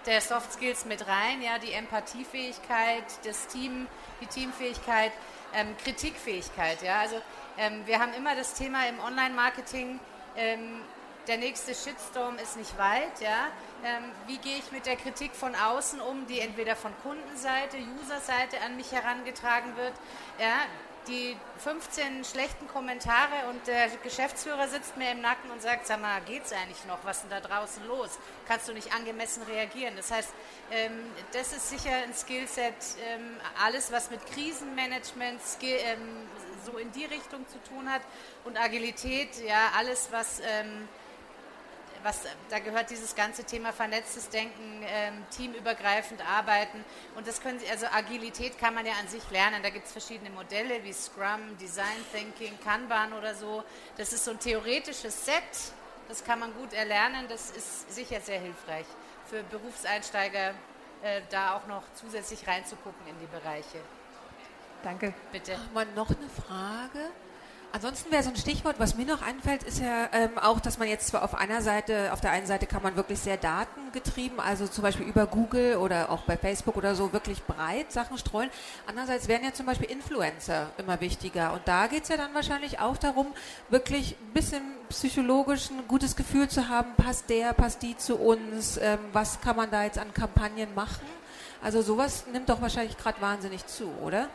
der 0.06 0.20
Soft 0.20 0.52
Skills 0.52 0.84
mit 0.84 1.06
rein, 1.06 1.42
ja, 1.42 1.58
die 1.58 1.72
Empathiefähigkeit, 1.72 3.04
das 3.24 3.46
Team, 3.46 3.86
die 4.20 4.26
Teamfähigkeit, 4.26 5.12
ähm, 5.54 5.74
Kritikfähigkeit. 5.82 6.82
Ja, 6.82 7.00
also 7.00 7.20
ähm, 7.58 7.86
wir 7.86 7.98
haben 7.98 8.12
immer 8.14 8.34
das 8.34 8.54
Thema 8.54 8.86
im 8.88 9.00
Online-Marketing. 9.00 10.00
Ähm, 10.36 10.80
der 11.26 11.38
nächste 11.38 11.74
Shitstorm 11.74 12.38
ist 12.38 12.56
nicht 12.56 12.76
weit. 12.78 13.20
Ja? 13.20 13.48
Ähm, 13.84 14.04
wie 14.26 14.38
gehe 14.38 14.58
ich 14.58 14.72
mit 14.72 14.86
der 14.86 14.96
Kritik 14.96 15.34
von 15.34 15.54
außen 15.54 16.00
um, 16.00 16.26
die 16.26 16.40
entweder 16.40 16.76
von 16.76 16.92
Kundenseite, 17.02 17.76
Userseite 18.00 18.60
an 18.64 18.76
mich 18.76 18.92
herangetragen 18.92 19.76
wird? 19.76 19.94
Ja? 20.38 20.66
die 21.08 21.36
15 21.58 22.24
schlechten 22.24 22.66
Kommentare 22.68 23.48
und 23.50 23.66
der 23.66 23.88
Geschäftsführer 24.02 24.68
sitzt 24.68 24.96
mir 24.96 25.10
im 25.12 25.20
Nacken 25.20 25.50
und 25.50 25.60
sagt, 25.60 25.86
sag 25.86 26.00
mal, 26.00 26.20
geht's 26.22 26.52
eigentlich 26.52 26.84
noch? 26.86 26.98
Was 27.04 27.18
ist 27.18 27.22
denn 27.24 27.30
da 27.30 27.40
draußen 27.40 27.86
los? 27.86 28.18
Kannst 28.48 28.68
du 28.68 28.72
nicht 28.72 28.94
angemessen 28.94 29.42
reagieren? 29.44 29.94
Das 29.96 30.10
heißt, 30.10 30.30
ähm, 30.70 30.92
das 31.32 31.52
ist 31.52 31.70
sicher 31.70 31.92
ein 32.04 32.14
Skillset, 32.14 32.74
ähm, 33.06 33.36
alles 33.62 33.92
was 33.92 34.10
mit 34.10 34.24
Krisenmanagement 34.26 35.42
Skill, 35.42 35.78
ähm, 35.80 36.28
so 36.64 36.78
in 36.78 36.90
die 36.92 37.04
Richtung 37.04 37.46
zu 37.48 37.58
tun 37.68 37.90
hat 37.90 38.02
und 38.44 38.56
Agilität, 38.56 39.28
ja, 39.46 39.72
alles 39.76 40.08
was 40.10 40.40
ähm, 40.40 40.88
was, 42.04 42.20
da 42.50 42.58
gehört 42.58 42.90
dieses 42.90 43.14
ganze 43.14 43.44
Thema 43.44 43.72
vernetztes 43.72 44.28
Denken, 44.28 44.84
ähm, 44.86 45.24
teamübergreifend 45.36 46.20
arbeiten. 46.28 46.84
Und 47.16 47.26
das 47.26 47.40
können 47.40 47.58
Sie, 47.58 47.68
also 47.68 47.86
Agilität 47.86 48.58
kann 48.58 48.74
man 48.74 48.86
ja 48.86 48.92
an 49.00 49.08
sich 49.08 49.28
lernen. 49.30 49.62
Da 49.62 49.70
gibt 49.70 49.86
es 49.86 49.92
verschiedene 49.92 50.30
Modelle 50.30 50.84
wie 50.84 50.92
Scrum, 50.92 51.56
Design 51.60 51.86
Thinking, 52.12 52.58
Kanban 52.60 53.12
oder 53.14 53.34
so. 53.34 53.64
Das 53.96 54.12
ist 54.12 54.24
so 54.24 54.32
ein 54.32 54.38
theoretisches 54.38 55.24
Set, 55.24 55.42
das 56.08 56.22
kann 56.22 56.38
man 56.38 56.54
gut 56.54 56.72
erlernen. 56.72 57.26
Das 57.28 57.50
ist 57.50 57.92
sicher 57.92 58.20
sehr 58.20 58.40
hilfreich 58.40 58.86
für 59.26 59.42
Berufseinsteiger, 59.44 60.50
äh, 61.02 61.22
da 61.30 61.54
auch 61.56 61.66
noch 61.66 61.82
zusätzlich 61.94 62.46
reinzugucken 62.46 63.06
in 63.06 63.18
die 63.18 63.26
Bereiche. 63.26 63.78
Danke. 64.82 65.14
Bitte. 65.32 65.58
Mal 65.72 65.86
noch 65.94 66.10
eine 66.10 66.28
Frage. 66.28 67.10
Ansonsten 67.74 68.12
wäre 68.12 68.22
so 68.22 68.30
ein 68.30 68.36
Stichwort, 68.36 68.76
was 68.78 68.94
mir 68.94 69.04
noch 69.04 69.20
einfällt, 69.20 69.64
ist 69.64 69.80
ja 69.80 70.08
ähm, 70.12 70.38
auch, 70.38 70.60
dass 70.60 70.78
man 70.78 70.86
jetzt 70.86 71.08
zwar 71.08 71.24
auf 71.24 71.34
einer 71.34 71.60
Seite, 71.60 72.12
auf 72.12 72.20
der 72.20 72.30
einen 72.30 72.46
Seite 72.46 72.66
kann 72.66 72.84
man 72.84 72.94
wirklich 72.94 73.18
sehr 73.18 73.36
datengetrieben, 73.36 74.38
also 74.38 74.68
zum 74.68 74.82
Beispiel 74.82 75.04
über 75.04 75.26
Google 75.26 75.78
oder 75.78 76.08
auch 76.08 76.20
bei 76.20 76.36
Facebook 76.36 76.76
oder 76.76 76.94
so 76.94 77.12
wirklich 77.12 77.42
breit 77.42 77.90
Sachen 77.90 78.16
streuen. 78.16 78.48
Andererseits 78.86 79.26
werden 79.26 79.42
ja 79.44 79.52
zum 79.52 79.66
Beispiel 79.66 79.90
Influencer 79.90 80.70
immer 80.78 81.00
wichtiger. 81.00 81.52
Und 81.52 81.62
da 81.64 81.88
geht 81.88 82.04
es 82.04 82.10
ja 82.10 82.16
dann 82.16 82.32
wahrscheinlich 82.32 82.78
auch 82.78 82.96
darum, 82.96 83.26
wirklich 83.70 84.14
ein 84.22 84.32
bisschen 84.34 84.62
psychologisch 84.88 85.68
ein 85.70 85.88
gutes 85.88 86.14
Gefühl 86.14 86.46
zu 86.46 86.68
haben, 86.68 86.94
passt 86.96 87.28
der, 87.28 87.54
passt 87.54 87.82
die 87.82 87.96
zu 87.96 88.14
uns, 88.14 88.76
ähm, 88.76 89.00
was 89.12 89.40
kann 89.40 89.56
man 89.56 89.68
da 89.72 89.82
jetzt 89.82 89.98
an 89.98 90.14
Kampagnen 90.14 90.72
machen? 90.76 91.08
Also 91.60 91.82
sowas 91.82 92.26
nimmt 92.32 92.48
doch 92.48 92.62
wahrscheinlich 92.62 92.96
gerade 92.96 93.20
wahnsinnig 93.20 93.66
zu, 93.66 93.88
oder? 94.00 94.28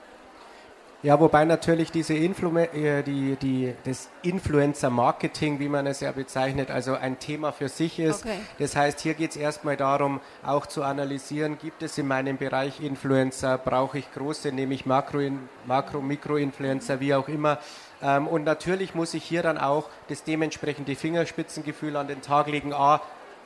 Ja, 1.02 1.18
wobei 1.18 1.46
natürlich 1.46 1.92
diese 1.92 2.14
Influ 2.14 2.58
äh, 2.58 3.04
die, 3.04 3.38
die, 3.38 3.74
das 3.86 4.10
Influencer-Marketing, 4.22 5.58
wie 5.60 5.70
man 5.70 5.88
es 5.88 6.02
ja 6.02 6.12
bezeichnet, 6.12 6.70
also 6.70 6.94
ein 6.94 7.20
Thema 7.20 7.54
für 7.54 7.70
sich 7.70 8.00
ist. 8.00 8.26
Okay. 8.26 8.40
Das 8.58 8.76
heißt, 8.76 9.00
hier 9.00 9.14
geht 9.14 9.32
es 9.32 9.38
erstmal 9.38 9.78
darum, 9.78 10.20
auch 10.44 10.66
zu 10.66 10.84
analysieren, 10.84 11.58
gibt 11.58 11.84
es 11.84 11.98
in 11.98 12.06
meinem 12.06 12.36
Bereich 12.36 12.82
Influencer, 12.82 13.58
brauche 13.58 14.00
ich 14.00 14.12
große, 14.12 14.52
nehme 14.52 14.74
ich 14.74 14.86
Makro, 14.86 15.22
Makro 15.66 16.02
Mikro-Influencer, 16.02 17.00
wie 17.00 17.14
auch 17.14 17.30
immer. 17.30 17.60
Ähm, 18.02 18.28
und 18.28 18.44
natürlich 18.44 18.94
muss 18.94 19.14
ich 19.14 19.24
hier 19.24 19.42
dann 19.42 19.58
auch 19.58 19.88
das 20.10 20.26
dementsprechende 20.26 20.96
Fingerspitzengefühl 20.96 21.96
an 21.96 22.10
den 22.10 22.22
Tag 22.22 22.48
legen, 22.48 22.74
a, 22.74 23.02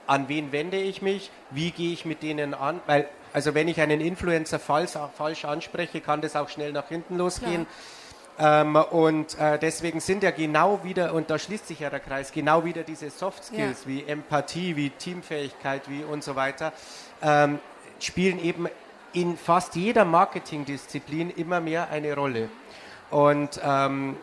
an 0.08 0.28
wen 0.28 0.52
wende 0.52 0.78
ich 0.78 1.04
mich, 1.04 1.30
wie 1.52 1.70
gehe 1.70 1.94
ich 1.94 2.04
mit 2.04 2.24
denen 2.24 2.56
an, 2.56 2.80
weil 2.88 3.08
also 3.34 3.54
wenn 3.56 3.67
ich 3.67 3.82
einen 3.82 4.00
Influencer 4.00 4.60
falsch, 4.60 4.91
falsch 5.15 5.46
anspreche, 5.46 6.02
kann 6.02 6.22
das 6.22 6.36
auch 6.36 6.50
schnell 6.50 6.72
nach 6.72 6.88
hinten 6.88 7.17
losgehen. 7.17 7.65
Ähm, 8.39 8.76
und 8.76 9.38
äh, 9.38 9.60
deswegen 9.60 10.00
sind 10.00 10.24
ja 10.24 10.32
genau 10.32 10.84
wieder, 10.84 11.13
und 11.13 11.30
da 11.30 11.38
schließt 11.38 11.67
sich 11.67 11.80
ja 11.82 11.89
der 11.89 12.00
Kreis, 12.00 12.32
genau 12.32 12.65
wieder 12.65 12.84
diese 12.84 13.10
Soft 13.10 13.43
Skills 13.43 13.82
ja. 13.82 13.88
wie 13.88 14.04
Empathie, 14.04 14.76
wie 14.76 14.89
Teamfähigkeit, 14.89 15.84
wie 15.88 16.04
und 16.04 16.24
so 16.24 16.36
weiter, 16.36 16.74
ähm, 17.22 17.60
spielen 18.00 18.43
eben 18.43 18.67
in 19.13 19.38
fast 19.38 19.76
jeder 19.76 20.06
Marketingdisziplin 20.06 21.30
immer 21.30 21.60
mehr 21.60 21.89
eine 21.89 22.15
Rolle. 22.15 22.50
Und 23.12 23.60
ähm, 23.63 24.17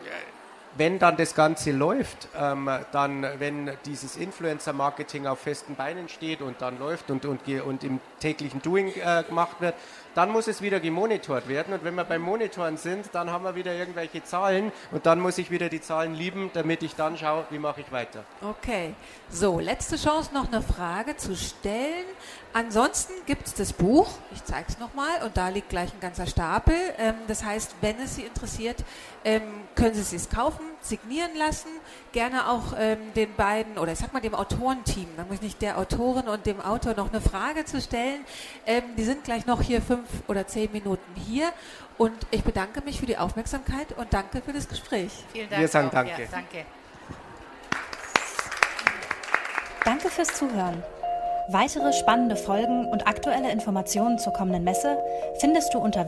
wenn 0.77 0.99
dann 0.99 1.17
das 1.17 1.35
Ganze 1.35 1.71
läuft, 1.71 2.27
ähm, 2.37 2.69
dann, 2.91 3.25
wenn 3.39 3.71
dieses 3.85 4.15
Influencer-Marketing 4.15 5.27
auf 5.27 5.39
festen 5.39 5.75
Beinen 5.75 6.09
steht 6.09 6.41
und 6.41 6.61
dann 6.61 6.79
läuft 6.79 7.11
und, 7.11 7.25
und, 7.25 7.47
und 7.47 7.83
im 7.83 7.99
täglichen 8.19 8.61
Doing 8.61 8.89
äh, 8.89 9.23
gemacht 9.27 9.57
wird, 9.59 9.75
dann 10.15 10.29
muss 10.29 10.47
es 10.47 10.61
wieder 10.61 10.79
gemonitort 10.79 11.47
werden. 11.47 11.73
Und 11.73 11.83
wenn 11.83 11.95
wir 11.95 12.03
beim 12.03 12.21
Monitoren 12.21 12.77
sind, 12.77 13.09
dann 13.13 13.29
haben 13.29 13.43
wir 13.43 13.55
wieder 13.55 13.73
irgendwelche 13.73 14.23
Zahlen 14.23 14.71
und 14.91 15.05
dann 15.05 15.19
muss 15.19 15.37
ich 15.37 15.51
wieder 15.51 15.69
die 15.69 15.81
Zahlen 15.81 16.15
lieben, 16.15 16.49
damit 16.53 16.83
ich 16.83 16.95
dann 16.95 17.17
schaue, 17.17 17.45
wie 17.49 17.59
mache 17.59 17.81
ich 17.81 17.91
weiter. 17.91 18.23
Okay, 18.41 18.93
so, 19.29 19.59
letzte 19.59 19.97
Chance, 19.97 20.33
noch 20.33 20.51
eine 20.51 20.61
Frage 20.61 21.15
zu 21.17 21.35
stellen. 21.35 22.05
Ansonsten 22.53 23.13
gibt 23.25 23.47
es 23.47 23.53
das 23.53 23.71
Buch, 23.71 24.09
ich 24.33 24.43
zeige 24.43 24.65
es 24.67 24.77
nochmal, 24.77 25.23
und 25.23 25.37
da 25.37 25.47
liegt 25.47 25.69
gleich 25.69 25.93
ein 25.93 26.01
ganzer 26.01 26.27
Stapel. 26.27 26.75
Ähm, 26.97 27.15
das 27.27 27.45
heißt, 27.45 27.75
wenn 27.79 27.97
es 28.01 28.15
Sie 28.15 28.23
interessiert, 28.23 28.83
ähm, 29.23 29.41
können 29.75 29.93
Sie 29.93 30.15
es 30.15 30.29
kaufen, 30.29 30.65
signieren 30.81 31.31
lassen, 31.37 31.69
gerne 32.11 32.49
auch 32.49 32.73
ähm, 32.77 33.13
den 33.15 33.33
beiden, 33.35 33.77
oder 33.77 33.91
ich 33.91 33.99
sag 33.99 34.13
mal 34.13 34.19
dem 34.19 34.35
Autorenteam, 34.35 35.07
da 35.15 35.23
muss 35.23 35.35
ich 35.35 35.41
nicht 35.41 35.61
der 35.61 35.77
Autorin 35.77 36.27
und 36.27 36.45
dem 36.45 36.59
Autor 36.59 36.93
noch 36.95 37.11
eine 37.11 37.21
Frage 37.21 37.65
zu 37.65 37.79
stellen. 37.81 38.25
Ähm, 38.65 38.83
die 38.97 39.03
sind 39.03 39.23
gleich 39.23 39.45
noch 39.45 39.61
hier 39.61 39.81
fünf 39.81 40.07
oder 40.27 40.47
zehn 40.47 40.71
Minuten 40.71 41.15
hier 41.15 41.51
und 41.97 42.13
ich 42.31 42.43
bedanke 42.43 42.81
mich 42.81 42.99
für 42.99 43.05
die 43.05 43.17
Aufmerksamkeit 43.17 43.97
und 43.97 44.13
danke 44.13 44.41
für 44.41 44.53
das 44.53 44.67
Gespräch. 44.67 45.11
Vielen 45.31 45.49
Dank. 45.49 45.61
Wir 45.61 45.67
sagen 45.67 45.87
auch. 45.87 45.91
danke. 45.91 46.21
Ja, 46.21 46.27
danke. 46.31 46.65
Danke 49.85 50.09
fürs 50.09 50.27
Zuhören. 50.29 50.83
Weitere 51.49 51.91
spannende 51.91 52.35
Folgen 52.35 52.85
und 52.85 53.07
aktuelle 53.07 53.51
Informationen 53.51 54.19
zur 54.19 54.31
kommenden 54.33 54.63
Messe 54.63 54.97
findest 55.39 55.73
du 55.73 55.79
unter 55.79 56.07